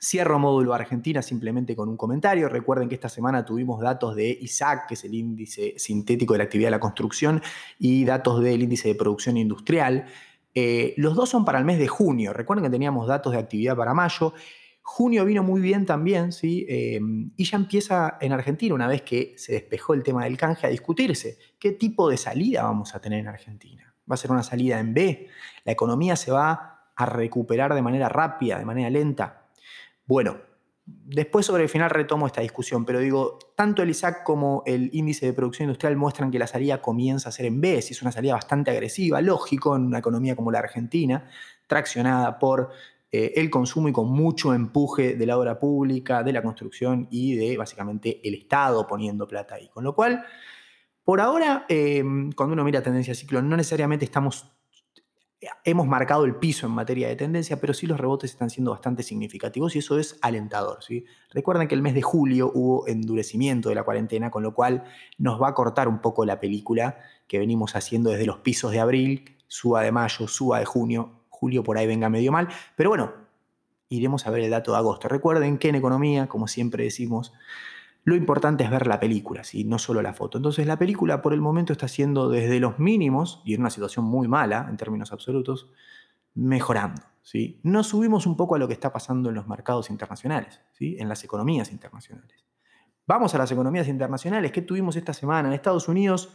Cierro 0.00 0.38
módulo 0.38 0.72
Argentina 0.72 1.20
simplemente 1.20 1.76
con 1.76 1.90
un 1.90 1.96
comentario. 1.98 2.48
Recuerden 2.48 2.88
que 2.88 2.94
esta 2.94 3.10
semana 3.10 3.44
tuvimos 3.44 3.80
datos 3.80 4.16
de 4.16 4.28
ISAC, 4.40 4.86
que 4.88 4.94
es 4.94 5.04
el 5.04 5.14
índice 5.14 5.74
sintético 5.76 6.32
de 6.32 6.38
la 6.38 6.44
actividad 6.44 6.68
de 6.68 6.72
la 6.72 6.80
construcción, 6.80 7.42
y 7.78 8.04
datos 8.06 8.42
del 8.42 8.62
índice 8.62 8.88
de 8.88 8.94
producción 8.94 9.36
industrial. 9.36 10.06
Eh, 10.54 10.94
los 10.96 11.14
dos 11.14 11.28
son 11.28 11.44
para 11.44 11.58
el 11.58 11.64
mes 11.64 11.78
de 11.78 11.88
junio. 11.88 12.32
Recuerden 12.32 12.64
que 12.64 12.70
teníamos 12.70 13.08
datos 13.08 13.32
de 13.32 13.38
actividad 13.38 13.76
para 13.76 13.92
mayo. 13.94 14.34
Junio 14.82 15.24
vino 15.24 15.42
muy 15.42 15.60
bien 15.60 15.86
también, 15.86 16.30
¿sí? 16.30 16.66
Em, 16.68 17.32
y 17.36 17.44
ya 17.44 17.56
empieza 17.56 18.18
en 18.20 18.32
Argentina, 18.32 18.74
una 18.74 18.86
vez 18.86 19.02
que 19.02 19.34
se 19.36 19.52
despejó 19.52 19.94
el 19.94 20.02
tema 20.02 20.24
del 20.24 20.36
canje, 20.36 20.66
a 20.66 20.70
discutirse 20.70 21.38
qué 21.58 21.72
tipo 21.72 22.10
de 22.10 22.18
salida 22.18 22.62
vamos 22.64 22.94
a 22.94 23.00
tener 23.00 23.20
en 23.20 23.28
Argentina. 23.28 23.94
¿Va 24.08 24.14
a 24.14 24.18
ser 24.18 24.30
una 24.30 24.42
salida 24.42 24.78
en 24.78 24.92
B? 24.92 25.28
¿La 25.64 25.72
economía 25.72 26.16
se 26.16 26.30
va 26.30 26.90
a 26.94 27.06
recuperar 27.06 27.74
de 27.74 27.82
manera 27.82 28.08
rápida, 28.08 28.58
de 28.58 28.66
manera 28.66 28.90
lenta? 28.90 29.48
Bueno, 30.06 30.36
después 30.86 31.46
sobre 31.46 31.62
el 31.62 31.68
final 31.68 31.90
retomo 31.90 32.26
esta 32.26 32.42
discusión, 32.42 32.84
pero 32.84 32.98
digo, 33.00 33.38
tanto 33.56 33.82
el 33.82 33.90
ISAC 33.90 34.22
como 34.22 34.62
el 34.66 34.90
índice 34.92 35.26
de 35.26 35.32
producción 35.32 35.66
industrial 35.68 35.96
muestran 35.96 36.30
que 36.30 36.38
la 36.38 36.46
salida 36.46 36.82
comienza 36.82 37.30
a 37.30 37.32
ser 37.32 37.46
en 37.46 37.62
si 37.82 37.94
es 37.94 38.02
una 38.02 38.12
salida 38.12 38.34
bastante 38.34 38.70
agresiva, 38.70 39.20
lógico, 39.20 39.76
en 39.76 39.86
una 39.86 39.98
economía 39.98 40.36
como 40.36 40.50
la 40.50 40.58
Argentina, 40.58 41.28
traccionada 41.66 42.38
por 42.38 42.70
eh, 43.10 43.32
el 43.36 43.48
consumo 43.48 43.88
y 43.88 43.92
con 43.92 44.10
mucho 44.10 44.52
empuje 44.52 45.14
de 45.14 45.26
la 45.26 45.38
obra 45.38 45.58
pública, 45.58 46.22
de 46.22 46.32
la 46.32 46.42
construcción 46.42 47.08
y 47.10 47.34
de 47.36 47.56
básicamente 47.56 48.20
el 48.22 48.34
Estado 48.34 48.86
poniendo 48.86 49.26
plata 49.26 49.54
ahí. 49.54 49.68
Con 49.68 49.84
lo 49.84 49.94
cual, 49.94 50.24
por 51.02 51.20
ahora, 51.20 51.64
eh, 51.68 52.02
cuando 52.36 52.52
uno 52.52 52.64
mira 52.64 52.82
tendencia 52.82 53.12
de 53.12 53.16
ciclo, 53.16 53.40
no 53.40 53.56
necesariamente 53.56 54.04
estamos 54.04 54.53
hemos 55.64 55.86
marcado 55.86 56.24
el 56.24 56.36
piso 56.36 56.66
en 56.66 56.72
materia 56.72 57.08
de 57.08 57.16
tendencia, 57.16 57.60
pero 57.60 57.74
sí 57.74 57.86
los 57.86 57.98
rebotes 57.98 58.30
están 58.30 58.50
siendo 58.50 58.70
bastante 58.70 59.02
significativos 59.02 59.74
y 59.76 59.80
eso 59.80 59.98
es 59.98 60.18
alentador. 60.22 60.78
Recuerden 61.30 61.68
que 61.68 61.74
el 61.74 61.82
mes 61.82 61.94
de 61.94 62.02
julio 62.02 62.50
hubo 62.54 62.86
endurecimiento 62.86 63.68
de 63.68 63.74
la 63.74 63.82
cuarentena, 63.82 64.30
con 64.30 64.42
lo 64.42 64.54
cual 64.54 64.84
nos 65.18 65.40
va 65.40 65.48
a 65.48 65.54
cortar 65.54 65.88
un 65.88 66.00
poco 66.00 66.24
la 66.24 66.40
película 66.40 66.98
que 67.26 67.38
venimos 67.38 67.76
haciendo 67.76 68.10
desde 68.10 68.26
los 68.26 68.38
pisos 68.38 68.72
de 68.72 68.80
abril, 68.80 69.36
suba 69.46 69.82
de 69.82 69.92
mayo, 69.92 70.28
suba 70.28 70.58
de 70.58 70.64
junio, 70.64 71.24
julio 71.28 71.62
por 71.62 71.78
ahí 71.78 71.86
venga 71.86 72.08
medio 72.08 72.32
mal, 72.32 72.48
pero 72.76 72.90
bueno, 72.90 73.12
iremos 73.88 74.26
a 74.26 74.30
ver 74.30 74.42
el 74.42 74.50
dato 74.50 74.72
de 74.72 74.78
agosto. 74.78 75.08
Recuerden 75.08 75.58
que 75.58 75.68
en 75.68 75.74
economía, 75.76 76.26
como 76.26 76.48
siempre 76.48 76.84
decimos, 76.84 77.32
lo 78.04 78.14
importante 78.14 78.64
es 78.64 78.70
ver 78.70 78.86
la 78.86 79.00
película, 79.00 79.44
¿sí? 79.44 79.64
no 79.64 79.78
solo 79.78 80.02
la 80.02 80.12
foto. 80.12 80.38
Entonces 80.38 80.66
la 80.66 80.78
película 80.78 81.22
por 81.22 81.32
el 81.32 81.40
momento 81.40 81.72
está 81.72 81.88
siendo 81.88 82.28
desde 82.28 82.60
los 82.60 82.78
mínimos, 82.78 83.42
y 83.44 83.54
en 83.54 83.60
una 83.60 83.70
situación 83.70 84.04
muy 84.04 84.28
mala 84.28 84.66
en 84.68 84.76
términos 84.76 85.12
absolutos, 85.12 85.70
mejorando. 86.34 87.02
¿sí? 87.22 87.60
Nos 87.62 87.88
subimos 87.88 88.26
un 88.26 88.36
poco 88.36 88.56
a 88.56 88.58
lo 88.58 88.68
que 88.68 88.74
está 88.74 88.92
pasando 88.92 89.30
en 89.30 89.34
los 89.34 89.48
mercados 89.48 89.88
internacionales, 89.90 90.60
¿sí? 90.72 90.96
en 90.98 91.08
las 91.08 91.24
economías 91.24 91.72
internacionales. 91.72 92.44
Vamos 93.06 93.34
a 93.34 93.38
las 93.38 93.50
economías 93.50 93.88
internacionales. 93.88 94.52
¿Qué 94.52 94.62
tuvimos 94.62 94.96
esta 94.96 95.12
semana? 95.12 95.48
En 95.48 95.54
Estados 95.54 95.88
Unidos 95.88 96.34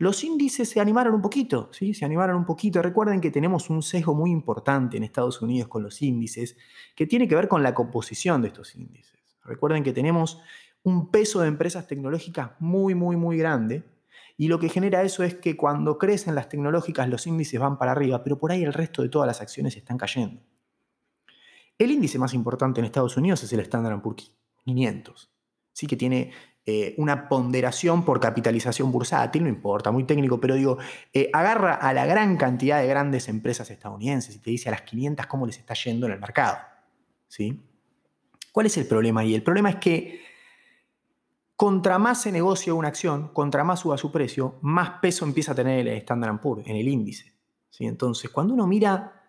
los 0.00 0.24
índices 0.24 0.70
se 0.70 0.80
animaron 0.80 1.12
un 1.12 1.20
poquito, 1.20 1.68
¿sí? 1.74 1.92
Se 1.92 2.06
animaron 2.06 2.34
un 2.36 2.46
poquito. 2.46 2.80
Recuerden 2.80 3.20
que 3.20 3.30
tenemos 3.30 3.68
un 3.68 3.82
sesgo 3.82 4.14
muy 4.14 4.30
importante 4.30 4.96
en 4.96 5.04
Estados 5.04 5.42
Unidos 5.42 5.68
con 5.68 5.82
los 5.82 6.00
índices, 6.00 6.56
que 6.96 7.06
tiene 7.06 7.28
que 7.28 7.34
ver 7.34 7.48
con 7.48 7.62
la 7.62 7.74
composición 7.74 8.40
de 8.40 8.48
estos 8.48 8.74
índices. 8.76 9.20
Recuerden 9.44 9.84
que 9.84 9.92
tenemos 9.92 10.40
un 10.82 11.10
peso 11.10 11.40
de 11.40 11.48
empresas 11.48 11.86
tecnológicas 11.86 12.52
muy, 12.58 12.94
muy, 12.94 13.16
muy 13.16 13.36
grande. 13.36 13.84
Y 14.36 14.48
lo 14.48 14.58
que 14.58 14.68
genera 14.68 15.02
eso 15.02 15.22
es 15.22 15.34
que 15.34 15.56
cuando 15.56 15.98
crecen 15.98 16.34
las 16.34 16.48
tecnológicas 16.48 17.08
los 17.08 17.26
índices 17.26 17.60
van 17.60 17.78
para 17.78 17.92
arriba, 17.92 18.22
pero 18.24 18.38
por 18.38 18.52
ahí 18.52 18.62
el 18.62 18.72
resto 18.72 19.02
de 19.02 19.08
todas 19.08 19.26
las 19.26 19.40
acciones 19.40 19.76
están 19.76 19.98
cayendo. 19.98 20.40
El 21.78 21.90
índice 21.90 22.18
más 22.18 22.34
importante 22.34 22.80
en 22.80 22.86
Estados 22.86 23.16
Unidos 23.16 23.42
es 23.42 23.52
el 23.52 23.60
Standard 23.60 24.00
Poor's 24.00 24.34
500. 24.64 25.30
Sí 25.72 25.86
que 25.86 25.96
tiene 25.96 26.32
eh, 26.66 26.94
una 26.98 27.28
ponderación 27.28 28.04
por 28.04 28.20
capitalización 28.20 28.92
bursátil, 28.92 29.42
no 29.42 29.48
importa, 29.48 29.90
muy 29.90 30.04
técnico, 30.04 30.40
pero 30.40 30.54
digo, 30.54 30.78
eh, 31.12 31.30
agarra 31.32 31.74
a 31.74 31.92
la 31.94 32.04
gran 32.04 32.36
cantidad 32.36 32.80
de 32.80 32.86
grandes 32.86 33.28
empresas 33.28 33.70
estadounidenses 33.70 34.36
y 34.36 34.40
te 34.40 34.50
dice 34.50 34.68
a 34.68 34.72
las 34.72 34.82
500 34.82 35.26
cómo 35.26 35.46
les 35.46 35.58
está 35.58 35.74
yendo 35.74 36.06
en 36.06 36.12
el 36.12 36.20
mercado. 36.20 36.58
¿sí? 37.28 37.62
¿Cuál 38.52 38.66
es 38.66 38.76
el 38.76 38.86
problema 38.86 39.22
ahí? 39.22 39.34
El 39.34 39.42
problema 39.42 39.70
es 39.70 39.76
que 39.76 40.20
contra 41.60 41.98
más 41.98 42.22
se 42.22 42.32
negocia 42.32 42.72
una 42.72 42.88
acción, 42.88 43.34
contra 43.34 43.64
más 43.64 43.80
suba 43.80 43.98
su 43.98 44.10
precio, 44.10 44.54
más 44.62 44.92
peso 45.02 45.26
empieza 45.26 45.52
a 45.52 45.54
tener 45.54 45.86
el 45.86 45.94
Standard 45.98 46.40
Poor's 46.40 46.66
en 46.66 46.76
el 46.76 46.88
índice. 46.88 47.34
¿sí? 47.68 47.84
Entonces, 47.84 48.30
cuando 48.30 48.54
uno 48.54 48.66
mira 48.66 49.20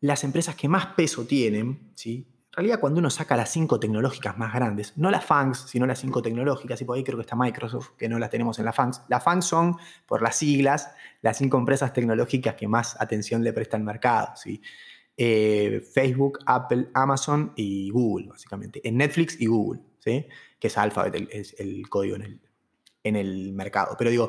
las 0.00 0.24
empresas 0.24 0.56
que 0.56 0.68
más 0.68 0.86
peso 0.86 1.24
tienen, 1.24 1.92
¿sí? 1.94 2.26
en 2.48 2.52
realidad 2.52 2.80
cuando 2.80 2.98
uno 2.98 3.10
saca 3.10 3.36
las 3.36 3.52
cinco 3.52 3.78
tecnológicas 3.78 4.36
más 4.36 4.52
grandes, 4.52 4.94
no 4.96 5.08
las 5.12 5.24
FANGs, 5.24 5.66
sino 5.68 5.86
las 5.86 6.00
cinco 6.00 6.20
tecnológicas, 6.20 6.80
y 6.82 6.84
por 6.84 6.96
ahí 6.96 7.04
creo 7.04 7.16
que 7.16 7.22
está 7.22 7.36
Microsoft, 7.36 7.90
que 7.96 8.08
no 8.08 8.18
las 8.18 8.30
tenemos 8.30 8.58
en 8.58 8.64
las 8.64 8.74
FANGs. 8.74 9.02
Las 9.06 9.22
FANGs 9.22 9.44
son, 9.44 9.76
por 10.04 10.20
las 10.20 10.34
siglas, 10.34 10.90
las 11.22 11.38
cinco 11.38 11.58
empresas 11.58 11.92
tecnológicas 11.92 12.56
que 12.56 12.66
más 12.66 13.00
atención 13.00 13.44
le 13.44 13.52
presta 13.52 13.76
al 13.76 13.84
mercado. 13.84 14.32
Eh, 15.16 15.80
Facebook, 15.94 16.40
Apple, 16.44 16.88
Amazon 16.92 17.52
y 17.54 17.88
Google, 17.90 18.30
básicamente. 18.30 18.80
En 18.82 18.96
Netflix 18.96 19.40
y 19.40 19.46
Google. 19.46 19.80
¿sí? 20.00 20.26
Que 20.58 20.68
es 20.68 20.78
Alphabet, 20.78 21.14
el, 21.14 21.28
es 21.32 21.54
el 21.58 21.88
código 21.88 22.16
en 22.16 22.22
el, 22.22 22.40
en 23.04 23.16
el 23.16 23.52
mercado. 23.52 23.96
Pero 23.98 24.10
digo, 24.10 24.28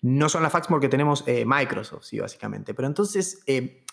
no 0.00 0.28
son 0.28 0.42
las 0.42 0.52
fax 0.52 0.66
porque 0.66 0.88
tenemos 0.88 1.24
eh, 1.26 1.44
Microsoft, 1.46 2.04
sí, 2.04 2.18
básicamente. 2.18 2.74
Pero 2.74 2.88
entonces, 2.88 3.42
eh, 3.46 3.84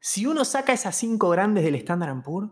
si 0.00 0.26
uno 0.26 0.44
saca 0.44 0.72
esas 0.72 0.96
cinco 0.96 1.28
grandes 1.30 1.64
del 1.64 1.76
Standard 1.76 2.22
Poor's, 2.22 2.50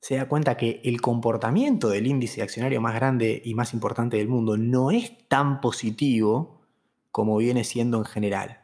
se 0.00 0.16
da 0.16 0.28
cuenta 0.28 0.56
que 0.56 0.80
el 0.84 1.00
comportamiento 1.00 1.88
del 1.88 2.08
índice 2.08 2.42
accionario 2.42 2.80
más 2.80 2.94
grande 2.94 3.40
y 3.44 3.54
más 3.54 3.72
importante 3.72 4.16
del 4.16 4.26
mundo 4.26 4.56
no 4.56 4.90
es 4.90 5.28
tan 5.28 5.60
positivo 5.60 6.60
como 7.12 7.36
viene 7.36 7.62
siendo 7.62 7.98
en 7.98 8.04
general. 8.04 8.61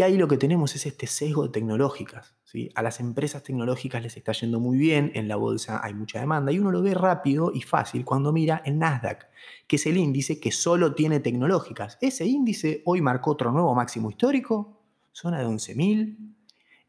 Y 0.00 0.02
ahí 0.02 0.16
lo 0.16 0.28
que 0.28 0.38
tenemos 0.38 0.74
es 0.76 0.86
este 0.86 1.06
sesgo 1.06 1.42
de 1.42 1.50
tecnológicas. 1.50 2.34
¿sí? 2.44 2.70
A 2.74 2.80
las 2.80 3.00
empresas 3.00 3.42
tecnológicas 3.42 4.02
les 4.02 4.16
está 4.16 4.32
yendo 4.32 4.58
muy 4.58 4.78
bien, 4.78 5.12
en 5.14 5.28
la 5.28 5.36
bolsa 5.36 5.78
hay 5.84 5.92
mucha 5.92 6.20
demanda 6.20 6.50
y 6.52 6.58
uno 6.58 6.70
lo 6.70 6.80
ve 6.80 6.94
rápido 6.94 7.52
y 7.52 7.60
fácil 7.60 8.06
cuando 8.06 8.32
mira 8.32 8.62
el 8.64 8.78
Nasdaq, 8.78 9.28
que 9.66 9.76
es 9.76 9.84
el 9.84 9.98
índice 9.98 10.40
que 10.40 10.52
solo 10.52 10.94
tiene 10.94 11.20
tecnológicas. 11.20 11.98
Ese 12.00 12.24
índice 12.24 12.80
hoy 12.86 13.02
marcó 13.02 13.32
otro 13.32 13.52
nuevo 13.52 13.74
máximo 13.74 14.08
histórico, 14.08 14.80
zona 15.12 15.38
de 15.40 15.44
11.000, 15.44 16.16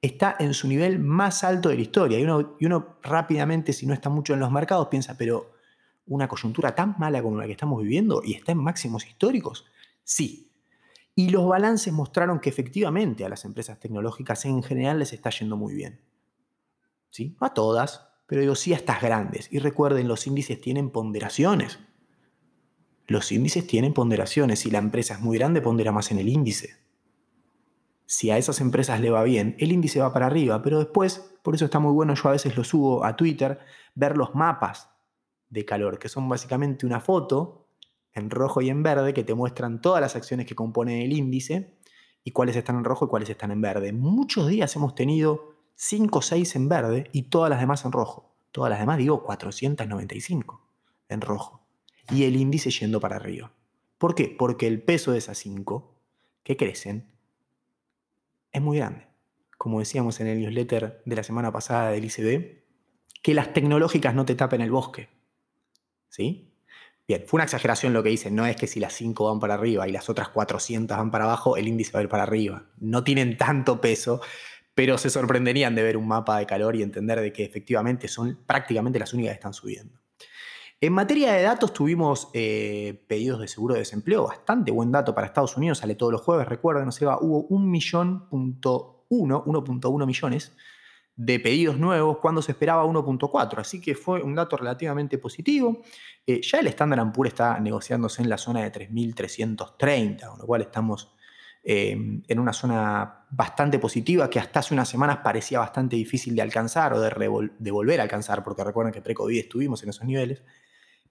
está 0.02 0.38
en 0.39 0.54
su 0.54 0.69
nivel 0.69 0.97
más 1.00 1.43
alto 1.43 1.67
de 1.67 1.76
la 1.76 1.82
historia. 1.82 2.17
Y 2.17 2.24
uno, 2.24 2.56
y 2.62 2.65
uno 2.65 2.95
rápidamente, 3.04 3.74
si 3.74 3.86
no 3.86 3.93
está 3.93 4.10
mucho 4.10 4.36
en 4.36 4.39
los 4.39 4.54
mercados, 4.54 4.88
piensa, 4.88 5.17
pero 5.17 5.52
una 6.08 6.30
coyuntura 6.30 6.74
tan 6.74 6.95
mala 6.97 7.21
como 7.21 7.36
la 7.36 7.45
que 7.45 7.52
estamos 7.52 7.84
viviendo 7.84 8.21
y 8.24 8.36
está 8.36 8.54
en 8.54 8.60
máximos 8.60 9.06
históricos. 9.06 9.65
Sí, 10.02 10.50
y 11.21 11.29
los 11.29 11.47
balances 11.47 11.93
mostraron 11.93 12.39
que 12.39 12.49
efectivamente 12.49 13.23
a 13.23 13.29
las 13.29 13.45
empresas 13.45 13.79
tecnológicas 13.79 14.43
en 14.45 14.63
general 14.63 14.97
les 14.97 15.13
está 15.13 15.29
yendo 15.29 15.55
muy 15.55 15.75
bien. 15.75 16.01
¿Sí? 17.12 17.38
No 17.39 17.45
a 17.45 17.53
todas, 17.53 18.07
pero 18.25 18.41
digo 18.41 18.55
sí 18.55 18.73
a 18.73 18.77
estas 18.77 19.03
grandes. 19.03 19.47
Y 19.53 19.60
recuerden, 19.60 20.07
los 20.07 20.25
índices 20.25 20.60
tienen 20.60 20.89
ponderaciones. 20.89 21.77
Los 23.05 23.31
índices 23.31 23.67
tienen 23.67 23.93
ponderaciones. 23.93 24.62
Si 24.62 24.71
la 24.71 24.79
empresa 24.79 25.13
es 25.13 25.19
muy 25.19 25.38
grande, 25.38 25.62
pondera 25.62 25.91
más 25.91 26.10
en 26.10 26.17
el 26.17 26.27
índice. 26.27 26.77
Si 28.07 28.31
a 28.31 28.39
esas 28.39 28.60
empresas 28.60 28.99
le 28.99 29.12
va 29.12 29.21
bien, 29.21 29.55
el 29.60 29.71
índice 29.71 29.99
va 29.99 30.12
para 30.12 30.25
arriba, 30.25 30.63
pero 30.63 30.79
después, 30.79 31.19
por 31.43 31.53
eso 31.53 31.65
está 31.65 31.77
muy 31.77 31.93
bueno, 31.93 32.15
yo 32.15 32.29
a 32.29 32.31
veces 32.31 32.57
lo 32.57 32.63
subo 32.63 33.05
a 33.05 33.15
Twitter, 33.15 33.60
ver 33.93 34.17
los 34.17 34.34
mapas 34.34 34.89
de 35.49 35.65
calor, 35.65 35.99
que 35.99 36.10
son 36.10 36.27
básicamente 36.27 36.88
una 36.88 36.99
foto 36.99 37.61
en 38.13 38.30
rojo 38.30 38.62
y 38.62 38.69
en 38.69 38.84
verde 38.84 39.13
que 39.13 39.24
te 39.24 39.34
muestran 39.34 39.82
todas 39.82 40.02
las 40.02 40.15
acciones 40.15 40.45
que 40.45 40.56
componen 40.56 41.02
el 41.02 41.13
índice 41.13 41.78
y 42.24 42.32
cuáles 42.32 42.56
están 42.56 42.78
en 42.78 42.84
rojo 42.84 43.06
y 43.06 43.08
cuáles 43.08 43.30
están 43.30 43.52
en 43.52 43.62
verde. 43.62 43.93
Muchos 43.93 44.47
días 44.47 44.76
hemos 44.76 44.95
tenido 44.95 45.56
5 45.76 46.19
o 46.19 46.21
6 46.21 46.56
en 46.56 46.69
verde 46.69 47.10
y 47.12 47.24
todas 47.24 47.50
las 47.50 47.60
demás 47.60 47.86
en 47.86 47.91
rojo. 47.91 48.36
Todas 48.52 48.69
las 48.69 48.80
demás, 48.80 48.97
digo, 48.97 49.24
495 49.24 50.62
en 51.10 51.21
rojo. 51.21 51.65
Y 52.12 52.26
el 52.26 52.36
índice 52.36 52.69
yendo 52.69 53.00
para 53.00 53.15
arriba. 53.15 53.54
¿Por 53.97 54.15
qué? 54.15 54.36
Porque 54.38 54.67
el 54.67 54.84
peso 54.84 55.12
de 55.12 55.19
esas 55.19 55.38
5 55.38 55.95
que 56.43 56.58
crecen 56.58 57.13
es 58.52 58.62
muy 58.62 58.78
grande. 58.78 59.08
Como 59.58 59.80
decíamos 59.80 60.19
en 60.19 60.28
el 60.28 60.39
newsletter 60.39 61.02
de 61.06 61.15
la 61.15 61.24
semana 61.24 61.52
pasada 61.52 61.91
del 61.91 62.06
ICB, 62.06 62.62
que 63.21 63.34
las 63.34 63.54
tecnológicas 63.54 64.13
no 64.15 64.26
te 64.26 64.36
tapen 64.36 64.62
el 64.62 64.71
bosque. 64.71 65.10
¿Sí? 66.10 66.50
Bien, 67.12 67.26
fue 67.28 67.39
una 67.39 67.43
exageración 67.43 67.91
lo 67.91 68.04
que 68.04 68.08
dicen, 68.08 68.38
no 68.38 68.45
es 68.45 68.56
que 68.56 68.67
si 68.67 68.80
las 68.80 68.93
5 68.93 69.26
van 69.26 69.41
para 69.41 69.56
arriba 69.56 69.86
y 69.86 69.91
las 69.91 70.10
otras 70.10 70.30
400 70.30 70.97
van 70.97 71.12
para 71.12 71.26
abajo, 71.26 71.58
el 71.58 71.67
índice 71.67 71.91
va 71.91 72.00
a 72.00 72.04
ir 72.04 72.08
para 72.08 72.24
arriba. 72.24 72.63
No 72.78 73.04
tienen 73.04 73.36
tanto 73.36 73.82
peso, 73.82 74.21
pero 74.74 74.97
se 74.97 75.10
sorprenderían 75.10 75.76
de 75.76 75.84
ver 75.84 75.97
un 75.97 76.08
mapa 76.08 76.38
de 76.38 76.45
calor 76.45 76.78
y 76.78 76.84
entender 76.84 77.19
de 77.19 77.34
que 77.34 77.43
efectivamente 77.43 78.08
son 78.08 78.39
prácticamente 78.45 78.97
las 78.97 79.13
únicas 79.13 79.32
que 79.32 79.36
están 79.36 79.54
subiendo. 79.54 80.00
En 80.80 80.93
materia 80.93 81.34
de 81.34 81.41
datos 81.41 81.74
tuvimos 81.74 82.30
eh, 82.34 83.04
pedidos 83.10 83.41
de 83.41 83.50
seguro 83.50 83.74
de 83.74 83.82
desempleo, 83.82 84.28
bastante 84.28 84.71
buen 84.71 84.89
dato 84.89 85.13
para 85.13 85.28
Estados 85.28 85.58
Unidos, 85.58 85.80
sale 85.80 85.95
todos 85.95 86.13
los 86.13 86.21
jueves, 86.21 86.47
recuerden, 86.47 86.86
no 86.86 86.93
se 86.93 87.06
va, 87.06 87.17
hubo 87.19 87.45
1.1 87.50 90.06
millones 90.06 90.54
de 91.23 91.39
pedidos 91.39 91.77
nuevos 91.77 92.17
cuando 92.17 92.41
se 92.41 92.51
esperaba 92.51 92.84
1.4, 92.84 93.60
así 93.60 93.79
que 93.79 93.93
fue 93.93 94.23
un 94.23 94.34
dato 94.34 94.57
relativamente 94.57 95.19
positivo. 95.19 95.81
Eh, 96.25 96.41
ya 96.41 96.60
el 96.60 96.67
Standard 96.67 97.12
Poor's 97.12 97.29
está 97.34 97.60
negociándose 97.60 98.23
en 98.23 98.29
la 98.29 98.39
zona 98.39 98.63
de 98.63 98.71
3.330, 98.71 100.27
con 100.27 100.39
lo 100.39 100.45
cual 100.47 100.62
estamos 100.62 101.13
eh, 101.63 101.95
en 102.27 102.39
una 102.39 102.53
zona 102.53 103.25
bastante 103.29 103.77
positiva 103.77 104.31
que 104.31 104.39
hasta 104.39 104.62
hace 104.62 104.73
unas 104.73 104.89
semanas 104.89 105.19
parecía 105.23 105.60
bastante 105.60 105.95
difícil 105.95 106.36
de 106.36 106.41
alcanzar 106.41 106.93
o 106.93 106.99
de, 106.99 107.71
volver 107.71 107.99
a 107.99 108.03
alcanzar, 108.03 108.43
porque 108.43 108.63
recuerden 108.63 108.91
que 108.91 109.03
pre-COVID 109.03 109.38
estuvimos 109.38 109.84
en 109.84 109.89
esos 109.89 110.05
niveles. 110.05 110.41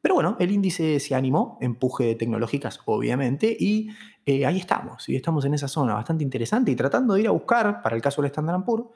Pero 0.02 0.16
bueno, 0.16 0.36
el 0.40 0.50
índice 0.50 0.98
se 0.98 1.14
animó, 1.14 1.56
empuje 1.60 2.04
de 2.04 2.14
tecnológicas 2.16 2.80
obviamente, 2.84 3.56
y 3.56 3.90
eh, 4.26 4.44
ahí 4.44 4.58
estamos, 4.58 5.08
y 5.08 5.14
estamos 5.14 5.44
en 5.44 5.54
esa 5.54 5.68
zona 5.68 5.94
bastante 5.94 6.24
interesante 6.24 6.72
y 6.72 6.74
tratando 6.74 7.14
de 7.14 7.20
ir 7.20 7.28
a 7.28 7.30
buscar, 7.30 7.80
para 7.80 7.94
el 7.94 8.02
caso 8.02 8.22
del 8.22 8.30
Standard 8.30 8.64
Poor's, 8.64 8.86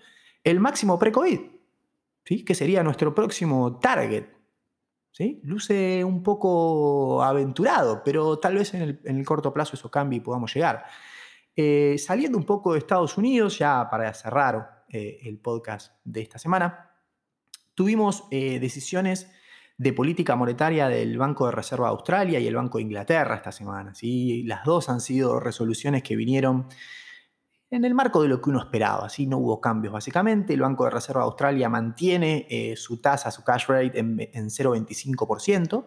el 0.44 0.61
máximo 0.61 0.98
pre-COVID, 0.98 1.40
¿sí? 2.24 2.44
que 2.44 2.54
sería 2.54 2.83
nuestro 2.83 3.14
próximo 3.14 3.80
target. 3.80 4.26
¿sí? 5.11 5.40
Luce 5.42 6.04
un 6.04 6.22
poco 6.22 7.22
aventurado, 7.22 8.02
pero 8.04 8.38
tal 8.38 8.54
vez 8.54 8.74
en 8.74 9.00
el, 9.02 9.24
corto 9.24 9.52
plazo 9.52 9.74
eso 9.74 9.90
cambie 9.90 10.18
y 10.18 10.20
podamos 10.20 10.54
llegar. 10.54 10.85
Eh, 11.57 11.96
saliendo 11.98 12.38
un 12.38 12.44
poco 12.44 12.72
de 12.72 12.78
Estados 12.78 13.18
Unidos, 13.18 13.59
ya 13.59 13.88
para 13.90 14.12
cerrar 14.14 14.85
eh, 14.88 15.18
el 15.24 15.38
podcast 15.38 15.96
de 16.04 16.20
esta 16.20 16.38
semana, 16.38 16.90
tuvimos 17.74 18.28
decisiones 18.30 19.28
de 19.76 19.92
política 19.92 20.37
monetaria 20.37 20.88
del 20.88 21.18
Banco 21.18 21.46
de 21.46 21.52
Reserva 21.52 21.88
de 21.88 21.92
Australia 21.92 22.38
y 22.38 22.46
el 22.46 22.54
Banco 22.54 22.78
de 22.78 22.83
Inglaterra 22.83 23.37
esta 23.37 23.52
semana. 23.52 23.94
¿sí? 23.94 24.44
Las 24.44 24.64
dos 24.64 24.88
han 24.88 25.00
sido 25.00 25.40
resoluciones 25.40 26.02
que 26.02 26.16
vinieron 26.16 26.68
en 27.75 27.85
el 27.85 27.95
marco 27.95 28.23
de 28.23 28.29
lo 28.29 28.41
que 28.41 28.51
uno 28.51 28.61
esperaba. 28.61 29.09
¿sí? 29.09 29.27
No 29.27 29.39
hubo 29.39 29.61
cambios 29.61 29.93
básicamente. 29.93 30.55
El 30.55 30.61
Banco 30.61 30.85
de 30.85 30.91
Reserva 30.91 31.23
de 31.23 31.27
Australia 31.27 31.69
mantiene 31.69 32.47
eh, 32.49 32.77
su 32.77 33.01
tasa, 33.01 33.31
su 33.31 33.43
cash 33.43 33.67
rate 33.67 33.99
en, 33.99 34.17
0,25%. 34.17 35.87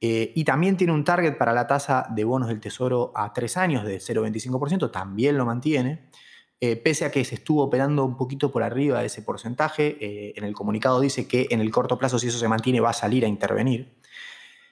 Eh, 0.00 0.32
y 0.34 0.44
también 0.44 0.76
tiene 0.76 0.92
un 0.92 1.04
target 1.04 1.38
para 1.38 1.52
la 1.52 1.66
tasa 1.66 2.06
de 2.10 2.24
bonos 2.24 2.48
del 2.48 2.60
Tesoro 2.60 3.12
a 3.14 3.32
tres 3.32 3.56
años 3.56 3.84
de 3.84 3.98
0,25%, 3.98 4.90
también 4.90 5.38
lo 5.38 5.46
mantiene. 5.46 6.10
Eh, 6.60 6.76
pese 6.76 7.04
a 7.04 7.10
que 7.10 7.24
se 7.24 7.36
estuvo 7.36 7.62
operando 7.62 8.04
un 8.04 8.16
poquito 8.16 8.50
por 8.50 8.62
arriba 8.62 9.00
de 9.00 9.06
ese 9.06 9.22
porcentaje, 9.22 10.38
en 10.38 10.44
el 10.44 10.54
comunicado 10.54 11.00
dice 11.00 11.28
que 11.28 11.48
en 11.50 11.60
el 11.60 11.70
corto 11.70 11.98
plazo, 11.98 12.18
si 12.18 12.28
eso 12.28 12.38
se 12.38 12.48
mantiene, 12.48 12.80
va 12.80 12.90
a 12.90 12.94
salir 12.94 13.24
a 13.24 13.28
intervenir. 13.28 14.00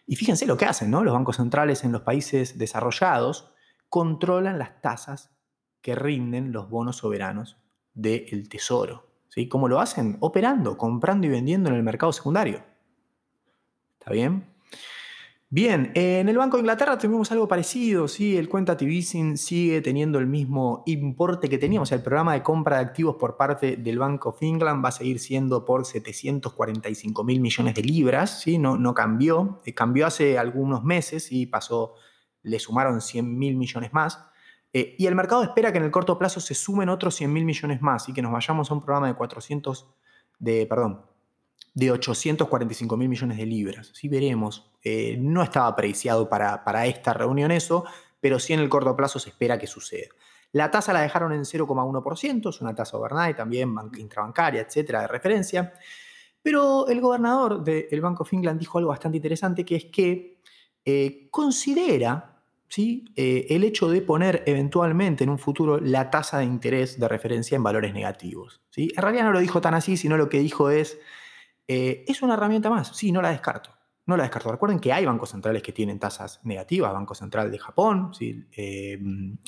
Y 0.06 0.16
fíjense 0.16 0.46
lo 0.46 0.56
que 0.56 0.66
hacen, 0.66 0.90
¿no? 0.90 1.04
Los 1.04 1.14
bancos 1.14 1.36
centrales 1.36 1.84
en 1.84 1.92
los 1.92 2.02
países 2.02 2.58
desarrollados 2.58 3.52
controlan 3.88 4.58
las 4.58 4.80
tasas 4.82 5.33
que 5.84 5.94
rinden 5.94 6.50
los 6.50 6.70
bonos 6.70 6.96
soberanos 6.96 7.58
del 7.92 8.48
tesoro. 8.48 9.06
¿sí? 9.28 9.48
¿Cómo 9.48 9.68
lo 9.68 9.80
hacen? 9.80 10.16
Operando, 10.20 10.78
comprando 10.78 11.26
y 11.26 11.30
vendiendo 11.30 11.68
en 11.68 11.76
el 11.76 11.82
mercado 11.82 12.10
secundario. 12.10 12.64
¿Está 13.98 14.10
bien? 14.10 14.46
Bien, 15.50 15.92
en 15.94 16.30
el 16.30 16.38
Banco 16.38 16.56
de 16.56 16.62
Inglaterra 16.62 16.96
tuvimos 16.96 17.30
algo 17.32 17.46
parecido, 17.46 18.08
¿sí? 18.08 18.34
el 18.38 18.48
quantitative 18.48 18.94
easing 18.94 19.36
sigue 19.36 19.82
teniendo 19.82 20.18
el 20.18 20.26
mismo 20.26 20.84
importe 20.86 21.50
que 21.50 21.58
teníamos, 21.58 21.92
el 21.92 22.02
programa 22.02 22.32
de 22.32 22.42
compra 22.42 22.78
de 22.78 22.84
activos 22.84 23.16
por 23.16 23.36
parte 23.36 23.76
del 23.76 23.98
Bank 23.98 24.24
of 24.24 24.42
England 24.42 24.82
va 24.82 24.88
a 24.88 24.92
seguir 24.92 25.20
siendo 25.20 25.66
por 25.66 25.84
745 25.84 27.24
mil 27.24 27.40
millones 27.40 27.74
de 27.74 27.82
libras, 27.82 28.40
¿sí? 28.40 28.56
no, 28.56 28.78
no 28.78 28.94
cambió, 28.94 29.60
eh, 29.66 29.74
cambió 29.74 30.06
hace 30.06 30.38
algunos 30.38 30.82
meses 30.82 31.30
y 31.30 31.44
pasó, 31.44 31.92
le 32.42 32.58
sumaron 32.58 33.02
100 33.02 33.38
mil 33.38 33.56
millones 33.56 33.92
más. 33.92 34.30
Eh, 34.76 34.96
y 34.98 35.06
el 35.06 35.14
mercado 35.14 35.44
espera 35.44 35.70
que 35.70 35.78
en 35.78 35.84
el 35.84 35.92
corto 35.92 36.18
plazo 36.18 36.40
se 36.40 36.52
sumen 36.52 36.88
otros 36.88 37.14
100 37.14 37.32
mil 37.32 37.44
millones 37.44 37.80
más 37.80 38.08
y 38.08 38.12
que 38.12 38.20
nos 38.20 38.32
vayamos 38.32 38.70
a 38.70 38.74
un 38.74 38.82
programa 38.82 39.06
de 39.06 39.14
400, 39.14 39.86
de, 40.40 40.66
perdón, 40.66 41.06
de 41.74 41.92
845 41.92 42.96
mil 42.96 43.08
millones 43.08 43.38
de 43.38 43.46
libras. 43.46 43.92
Sí, 43.94 44.08
veremos. 44.08 44.72
Eh, 44.82 45.16
no 45.18 45.44
estaba 45.44 45.68
apreciado 45.68 46.28
para, 46.28 46.64
para 46.64 46.86
esta 46.86 47.14
reunión 47.14 47.52
eso, 47.52 47.84
pero 48.20 48.40
sí 48.40 48.52
en 48.52 48.60
el 48.60 48.68
corto 48.68 48.96
plazo 48.96 49.20
se 49.20 49.30
espera 49.30 49.58
que 49.58 49.68
suceda. 49.68 50.08
La 50.50 50.70
tasa 50.70 50.92
la 50.92 51.02
dejaron 51.02 51.32
en 51.32 51.42
0,1%, 51.42 52.48
es 52.48 52.60
una 52.60 52.74
tasa 52.74 52.96
overnight 52.96 53.36
también, 53.36 53.74
intrabancaria, 53.96 54.60
etcétera, 54.60 55.02
de 55.02 55.08
referencia. 55.08 55.72
Pero 56.42 56.88
el 56.88 57.00
gobernador 57.00 57.62
del 57.62 58.00
Bank 58.00 58.20
of 58.20 58.32
England 58.32 58.58
dijo 58.58 58.78
algo 58.78 58.90
bastante 58.90 59.18
interesante, 59.18 59.64
que 59.64 59.76
es 59.76 59.84
que 59.86 60.40
eh, 60.84 61.28
considera 61.30 62.33
¿sí? 62.74 63.04
Eh, 63.14 63.46
el 63.50 63.62
hecho 63.62 63.88
de 63.88 64.02
poner 64.02 64.42
eventualmente 64.46 65.22
en 65.22 65.30
un 65.30 65.38
futuro 65.38 65.78
la 65.78 66.10
tasa 66.10 66.38
de 66.38 66.44
interés 66.44 66.98
de 66.98 67.06
referencia 67.06 67.54
en 67.54 67.62
valores 67.62 67.94
negativos. 67.94 68.62
¿sí? 68.70 68.90
En 68.96 69.02
realidad 69.02 69.26
no 69.26 69.32
lo 69.32 69.38
dijo 69.38 69.60
tan 69.60 69.74
así, 69.74 69.96
sino 69.96 70.16
lo 70.16 70.28
que 70.28 70.40
dijo 70.40 70.70
es 70.70 70.98
eh, 71.68 72.04
¿Es 72.08 72.20
una 72.20 72.34
herramienta 72.34 72.68
más? 72.70 72.88
Sí, 72.96 73.12
no 73.12 73.22
la 73.22 73.30
descarto. 73.30 73.70
No 74.06 74.16
la 74.16 74.24
descarto. 74.24 74.50
Recuerden 74.50 74.80
que 74.80 74.92
hay 74.92 75.06
bancos 75.06 75.30
centrales 75.30 75.62
que 75.62 75.70
tienen 75.70 76.00
tasas 76.00 76.40
negativas, 76.42 76.92
Banco 76.92 77.14
Central 77.14 77.52
de 77.52 77.58
Japón, 77.60 78.10
eh, 78.20 78.98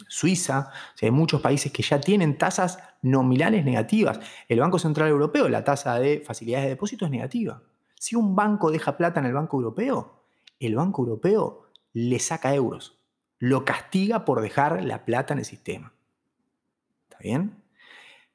Suiza, 0.08 0.70
hay 1.02 1.10
muchos 1.10 1.42
países 1.42 1.72
que 1.72 1.82
ya 1.82 2.00
tienen 2.00 2.38
tasas 2.38 2.78
nominales 3.02 3.64
negativas. 3.64 4.20
El 4.48 4.60
Banco 4.60 4.78
Central 4.78 5.08
Europeo, 5.08 5.48
la 5.48 5.64
tasa 5.64 5.98
de 5.98 6.22
facilidades 6.24 6.66
de 6.66 6.70
depósito 6.70 7.04
es 7.04 7.10
negativa. 7.10 7.60
Si 7.96 8.14
un 8.14 8.36
banco 8.36 8.70
deja 8.70 8.96
plata 8.96 9.18
en 9.18 9.26
el 9.26 9.34
Banco 9.34 9.56
Europeo, 9.58 10.22
el 10.60 10.76
Banco 10.76 11.02
Europeo 11.02 11.66
le 11.92 12.18
saca 12.18 12.54
euros, 12.54 12.95
lo 13.38 13.64
castiga 13.64 14.24
por 14.24 14.40
dejar 14.40 14.84
la 14.84 15.04
plata 15.04 15.34
en 15.34 15.40
el 15.40 15.44
sistema. 15.44 15.92
¿Está 17.08 17.18
bien? 17.20 17.62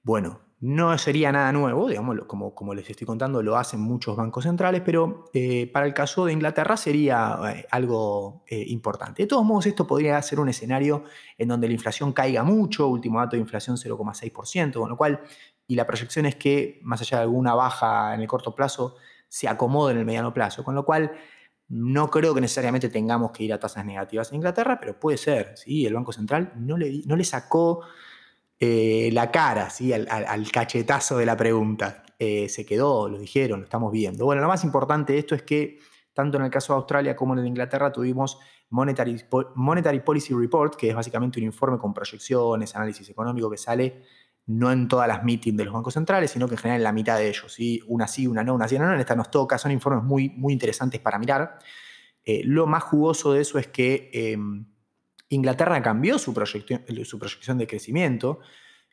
Bueno, 0.03 0.41
no 0.61 0.95
sería 0.99 1.31
nada 1.31 1.51
nuevo, 1.51 1.87
digamos, 1.87 2.19
como, 2.27 2.53
como 2.53 2.75
les 2.75 2.87
estoy 2.87 3.07
contando, 3.07 3.41
lo 3.41 3.57
hacen 3.57 3.79
muchos 3.79 4.15
bancos 4.15 4.43
centrales, 4.43 4.83
pero 4.85 5.25
eh, 5.33 5.69
para 5.73 5.87
el 5.87 5.93
caso 5.95 6.25
de 6.25 6.33
Inglaterra 6.33 6.77
sería 6.77 7.39
eh, 7.51 7.65
algo 7.71 8.43
eh, 8.47 8.63
importante. 8.67 9.23
De 9.23 9.27
todos 9.27 9.43
modos, 9.43 9.65
esto 9.65 9.87
podría 9.87 10.21
ser 10.21 10.39
un 10.39 10.49
escenario 10.49 11.03
en 11.39 11.47
donde 11.47 11.67
la 11.67 11.73
inflación 11.73 12.13
caiga 12.13 12.43
mucho, 12.43 12.87
último 12.87 13.17
dato 13.17 13.35
de 13.35 13.41
inflación 13.41 13.75
0,6%, 13.75 14.73
con 14.73 14.87
lo 14.87 14.97
cual, 14.97 15.21
y 15.65 15.73
la 15.73 15.87
proyección 15.87 16.27
es 16.27 16.35
que, 16.35 16.79
más 16.83 17.01
allá 17.01 17.17
de 17.17 17.23
alguna 17.23 17.55
baja 17.55 18.13
en 18.13 18.21
el 18.21 18.27
corto 18.27 18.53
plazo, 18.53 18.97
se 19.27 19.47
acomode 19.47 19.93
en 19.93 19.97
el 19.97 20.05
mediano 20.05 20.31
plazo, 20.31 20.63
con 20.63 20.75
lo 20.75 20.85
cual 20.85 21.11
no 21.71 22.11
creo 22.11 22.35
que 22.35 22.41
necesariamente 22.41 22.89
tengamos 22.89 23.31
que 23.31 23.45
ir 23.45 23.53
a 23.53 23.59
tasas 23.59 23.85
negativas 23.85 24.29
en 24.29 24.35
Inglaterra, 24.35 24.77
pero 24.77 24.99
puede 24.99 25.17
ser, 25.17 25.53
¿sí? 25.55 25.85
El 25.85 25.93
Banco 25.93 26.11
Central 26.11 26.51
no 26.57 26.77
le, 26.77 27.01
no 27.05 27.15
le 27.15 27.23
sacó 27.23 27.81
eh, 28.59 29.09
la 29.13 29.31
cara. 29.31 29.69
Al, 30.09 30.51
cachetazo 30.51 31.17
de 31.17 31.25
la 31.25 31.37
pregunta. 31.37 32.03
Eh, 32.19 32.49
se 32.49 32.65
quedó, 32.65 33.07
lo 33.07 33.17
dijeron, 33.17 33.61
lo 33.61 33.63
estamos 33.63 33.91
viendo. 33.91 34.25
Bueno, 34.25 34.41
lo 34.41 34.49
más 34.49 34.65
importante 34.65 35.13
de 35.13 35.19
esto 35.19 35.33
es 35.33 35.43
que 35.43 35.79
tanto 36.13 36.37
en 36.37 36.43
el 36.43 36.51
caso 36.51 36.73
de 36.73 36.77
Australia 36.77 37.15
como 37.15 37.33
en 37.33 37.39
el 37.39 37.43
de 37.43 37.49
Inglaterra 37.49 37.89
tuvimos 37.89 38.37
Monetary, 38.69 39.23
Monetary 39.55 40.01
Policy 40.01 40.33
Report, 40.33 40.75
que 40.75 40.89
es 40.89 40.95
básicamente 40.95 41.39
un 41.39 41.45
informe 41.45 41.77
con 41.77 41.93
proyecciones, 41.93 42.75
análisis 42.75 43.09
económico 43.09 43.49
que 43.49 43.57
sale 43.57 44.03
no 44.47 44.71
en 44.71 44.87
todas 44.87 45.07
las 45.07 45.23
meetings 45.23 45.57
de 45.57 45.65
los 45.65 45.73
bancos 45.73 45.93
centrales, 45.93 46.31
sino 46.31 46.47
que 46.47 46.55
en 46.55 46.59
general 46.59 46.81
en 46.81 46.83
la 46.83 46.91
mitad 46.91 47.17
de 47.17 47.29
ellos. 47.29 47.53
¿sí? 47.53 47.81
Una 47.87 48.07
sí, 48.07 48.27
una 48.27 48.43
no, 48.43 48.53
una 48.53 48.67
sí, 48.67 48.75
una 48.75 48.87
no. 48.87 48.93
En 48.93 48.99
esta 48.99 49.15
nos 49.15 49.31
toca, 49.31 49.57
son 49.57 49.71
informes 49.71 50.03
muy, 50.03 50.29
muy 50.29 50.53
interesantes 50.53 50.99
para 50.99 51.19
mirar. 51.19 51.59
Eh, 52.23 52.41
lo 52.45 52.67
más 52.67 52.83
jugoso 52.83 53.33
de 53.33 53.41
eso 53.41 53.57
es 53.57 53.67
que 53.67 54.09
em, 54.13 54.65
Inglaterra 55.29 55.81
cambió 55.81 56.19
su 56.19 56.33
proyección, 56.33 56.83
su 57.03 57.17
proyección 57.17 57.57
de 57.57 57.67
crecimiento 57.67 58.39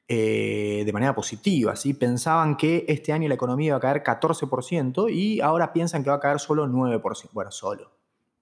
eh, 0.07 0.85
de 0.87 0.93
manera 0.93 1.15
positiva. 1.15 1.77
¿sí? 1.77 1.95
Pensaban 1.95 2.57
que 2.57 2.85
este 2.89 3.13
año 3.13 3.29
la 3.29 3.35
economía 3.35 3.69
iba 3.69 3.77
a 3.77 3.81
caer 3.81 4.03
14% 4.03 5.13
y 5.13 5.41
ahora 5.41 5.73
piensan 5.73 6.03
que 6.03 6.11
va 6.11 6.17
a 6.17 6.21
caer 6.21 6.41
solo 6.41 6.67
9%. 6.67 7.31
Bueno, 7.33 7.51
solo 7.51 7.93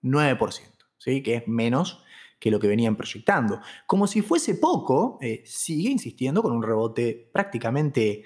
9%, 0.03 0.61
¿sí? 0.99 1.23
que 1.23 1.37
es 1.37 1.49
menos 1.49 2.05
que 2.39 2.51
lo 2.51 2.61
que 2.61 2.69
venían 2.69 2.97
proyectando. 2.97 3.61
Como 3.87 4.07
si 4.07 4.23
fuese 4.23 4.57
poco, 4.57 5.19
eh, 5.21 5.43
sigue 5.45 5.91
insistiendo 5.91 6.43
con 6.43 6.53
un 6.53 6.63
rebote 6.63 7.31
prácticamente, 7.33 8.25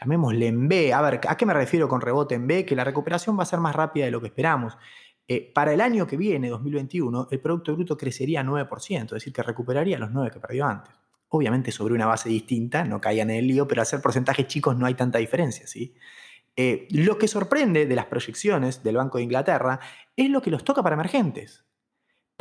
llamémosle 0.00 0.46
en 0.46 0.68
B. 0.68 0.92
A 0.92 1.00
ver, 1.02 1.20
¿a 1.26 1.36
qué 1.36 1.46
me 1.46 1.54
refiero 1.54 1.88
con 1.88 2.00
rebote 2.00 2.34
en 2.34 2.46
B? 2.46 2.64
Que 2.64 2.76
la 2.76 2.84
recuperación 2.84 3.38
va 3.38 3.42
a 3.42 3.46
ser 3.46 3.60
más 3.60 3.74
rápida 3.74 4.04
de 4.04 4.10
lo 4.10 4.20
que 4.20 4.28
esperamos. 4.28 4.76
Eh, 5.28 5.52
para 5.54 5.72
el 5.72 5.80
año 5.80 6.06
que 6.06 6.16
viene, 6.16 6.48
2021, 6.48 7.28
el 7.30 7.40
Producto 7.40 7.74
Bruto 7.74 7.96
crecería 7.96 8.42
9%, 8.42 9.04
es 9.04 9.10
decir, 9.10 9.32
que 9.32 9.42
recuperaría 9.42 9.98
los 9.98 10.10
9 10.10 10.30
que 10.30 10.40
perdió 10.40 10.66
antes. 10.66 10.94
Obviamente 11.28 11.72
sobre 11.72 11.94
una 11.94 12.06
base 12.06 12.28
distinta, 12.28 12.84
no 12.84 13.00
caían 13.00 13.30
en 13.30 13.36
el 13.36 13.46
lío, 13.46 13.66
pero 13.66 13.80
al 13.80 13.86
ser 13.86 14.02
porcentajes 14.02 14.46
chicos 14.46 14.76
no 14.76 14.84
hay 14.84 14.94
tanta 14.94 15.18
diferencia. 15.18 15.66
¿sí? 15.66 15.94
Eh, 16.56 16.86
lo 16.90 17.16
que 17.18 17.28
sorprende 17.28 17.86
de 17.86 17.96
las 17.96 18.06
proyecciones 18.06 18.82
del 18.82 18.96
Banco 18.96 19.18
de 19.18 19.24
Inglaterra 19.24 19.80
es 20.16 20.28
lo 20.28 20.42
que 20.42 20.50
los 20.50 20.64
toca 20.64 20.82
para 20.82 20.94
emergentes. 20.94 21.64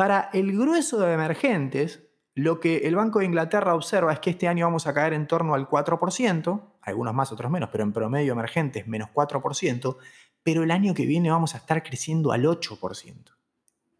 Para 0.02 0.32
el 0.34 0.58
grueso 0.58 1.00
de 1.00 1.14
emergentes, 1.14 2.08
lo 2.34 2.60
que 2.60 2.78
el 2.88 2.96
Banco 2.96 3.20
de 3.20 3.26
Inglaterra 3.26 3.76
observa 3.76 4.12
es 4.12 4.20
que 4.20 4.32
este 4.32 4.48
año 4.48 4.66
vamos 4.66 4.88
a 4.88 4.96
caer 4.96 5.14
en 5.14 5.28
torno 5.28 5.54
al 5.54 5.70
4%, 5.70 6.62
algunos 6.82 7.14
más, 7.14 7.32
otros 7.32 7.52
menos, 7.52 7.70
pero 7.72 7.84
en 7.84 7.94
promedio 7.94 8.34
emergentes 8.34 8.88
menos 8.88 9.10
4%, 9.14 9.98
pero 10.42 10.64
el 10.64 10.72
año 10.72 10.96
que 10.96 11.06
viene 11.06 11.30
vamos 11.30 11.54
a 11.54 11.60
estar 11.60 11.84
creciendo 11.84 12.32
al 12.32 12.46
8%. 12.46 13.14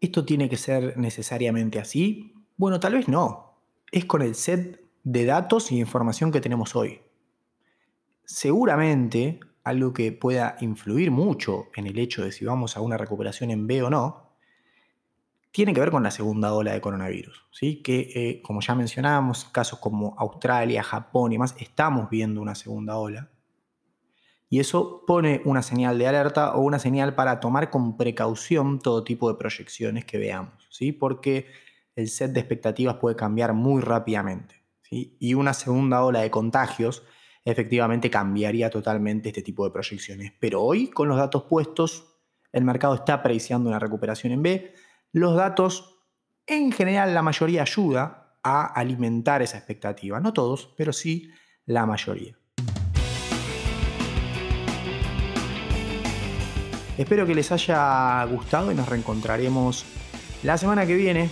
¿Esto 0.00 0.24
tiene 0.24 0.48
que 0.48 0.56
ser 0.56 0.98
necesariamente 0.98 1.78
así? 1.78 2.34
Bueno, 2.56 2.80
tal 2.80 2.94
vez 2.94 3.06
no. 3.06 3.62
Es 3.92 4.04
con 4.04 4.22
el 4.22 4.34
set 4.34 4.84
de 5.04 5.24
datos 5.24 5.70
y 5.70 5.78
información 5.78 6.32
que 6.32 6.40
tenemos 6.40 6.74
hoy. 6.74 7.00
Seguramente 8.24 9.38
algo 9.62 9.92
que 9.92 10.10
pueda 10.10 10.56
influir 10.62 11.12
mucho 11.12 11.68
en 11.76 11.86
el 11.86 11.96
hecho 12.00 12.24
de 12.24 12.32
si 12.32 12.44
vamos 12.44 12.76
a 12.76 12.80
una 12.80 12.98
recuperación 12.98 13.52
en 13.52 13.68
B 13.68 13.84
o 13.84 13.88
no, 13.88 14.21
tiene 15.52 15.74
que 15.74 15.80
ver 15.80 15.90
con 15.90 16.02
la 16.02 16.10
segunda 16.10 16.54
ola 16.54 16.72
de 16.72 16.80
coronavirus, 16.80 17.44
¿sí? 17.50 17.82
que 17.82 18.10
eh, 18.14 18.42
como 18.42 18.62
ya 18.62 18.74
mencionábamos, 18.74 19.44
casos 19.44 19.78
como 19.78 20.14
Australia, 20.18 20.82
Japón 20.82 21.32
y 21.32 21.38
más, 21.38 21.54
estamos 21.58 22.08
viendo 22.10 22.40
una 22.40 22.54
segunda 22.54 22.96
ola. 22.96 23.30
Y 24.48 24.60
eso 24.60 25.04
pone 25.06 25.40
una 25.44 25.62
señal 25.62 25.98
de 25.98 26.06
alerta 26.06 26.54
o 26.54 26.60
una 26.62 26.78
señal 26.78 27.14
para 27.14 27.40
tomar 27.40 27.70
con 27.70 27.96
precaución 27.96 28.80
todo 28.80 29.04
tipo 29.04 29.30
de 29.30 29.38
proyecciones 29.38 30.04
que 30.04 30.18
veamos, 30.18 30.66
¿sí? 30.70 30.92
porque 30.92 31.46
el 31.96 32.08
set 32.08 32.32
de 32.32 32.40
expectativas 32.40 32.96
puede 32.96 33.16
cambiar 33.16 33.52
muy 33.52 33.82
rápidamente. 33.82 34.62
¿sí? 34.82 35.16
Y 35.20 35.34
una 35.34 35.52
segunda 35.52 36.02
ola 36.02 36.20
de 36.20 36.30
contagios 36.30 37.02
efectivamente 37.44 38.08
cambiaría 38.08 38.70
totalmente 38.70 39.28
este 39.28 39.42
tipo 39.42 39.64
de 39.64 39.70
proyecciones. 39.70 40.32
Pero 40.40 40.62
hoy, 40.62 40.88
con 40.88 41.08
los 41.08 41.18
datos 41.18 41.44
puestos, 41.44 42.12
el 42.52 42.64
mercado 42.64 42.94
está 42.94 43.22
preciando 43.22 43.68
una 43.68 43.78
recuperación 43.78 44.32
en 44.32 44.42
B. 44.42 44.74
Los 45.14 45.36
datos, 45.36 45.98
en 46.46 46.72
general, 46.72 47.12
la 47.12 47.20
mayoría 47.20 47.60
ayuda 47.60 48.38
a 48.42 48.64
alimentar 48.64 49.42
esa 49.42 49.58
expectativa. 49.58 50.20
No 50.20 50.32
todos, 50.32 50.72
pero 50.74 50.94
sí 50.94 51.30
la 51.66 51.84
mayoría. 51.84 52.38
Espero 56.96 57.26
que 57.26 57.34
les 57.34 57.52
haya 57.52 58.24
gustado 58.24 58.72
y 58.72 58.74
nos 58.74 58.88
reencontraremos 58.88 59.84
la 60.44 60.56
semana 60.56 60.86
que 60.86 60.94
viene 60.94 61.28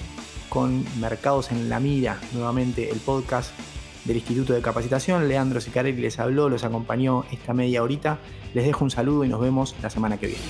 con 0.51 0.85
Mercados 1.01 1.51
en 1.51 1.71
la 1.71 1.81
Mira, 1.81 2.21
nuevamente 2.35 2.91
el 2.91 3.01
podcast 3.01 3.59
del 4.05 4.19
Instituto 4.19 4.53
de 4.53 4.61
Capacitación. 4.61 5.27
Leandro 5.27 5.59
Sicarelli 5.59 6.03
les 6.03 6.19
habló, 6.19 6.51
los 6.51 6.65
acompañó 6.65 7.25
esta 7.33 7.55
media 7.55 7.83
horita. 7.83 8.19
Les 8.53 8.67
dejo 8.67 8.85
un 8.85 8.91
saludo 8.91 9.25
y 9.25 9.29
nos 9.29 9.41
vemos 9.41 9.75
la 9.81 9.89
semana 9.89 10.19
que 10.19 10.27
viene. 10.27 10.43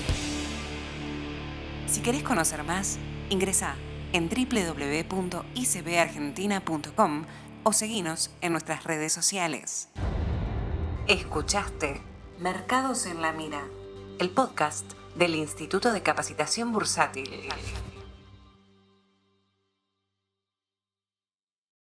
Si 1.87 2.01
querés 2.01 2.23
conocer 2.23 2.63
más, 2.63 2.99
ingresa 3.31 3.75
en 4.13 4.29
www.icbargentina.com 4.29 7.25
o 7.63 7.73
seguinos 7.73 8.31
en 8.41 8.51
nuestras 8.51 8.83
redes 8.83 9.13
sociales. 9.13 9.89
Escuchaste 11.07 12.01
Mercados 12.39 13.05
en 13.05 13.21
la 13.21 13.31
Mira, 13.31 13.61
el 14.19 14.31
podcast 14.31 14.91
del 15.15 15.35
Instituto 15.35 15.93
de 15.93 16.01
Capacitación 16.01 16.71
Bursátil. 16.71 17.29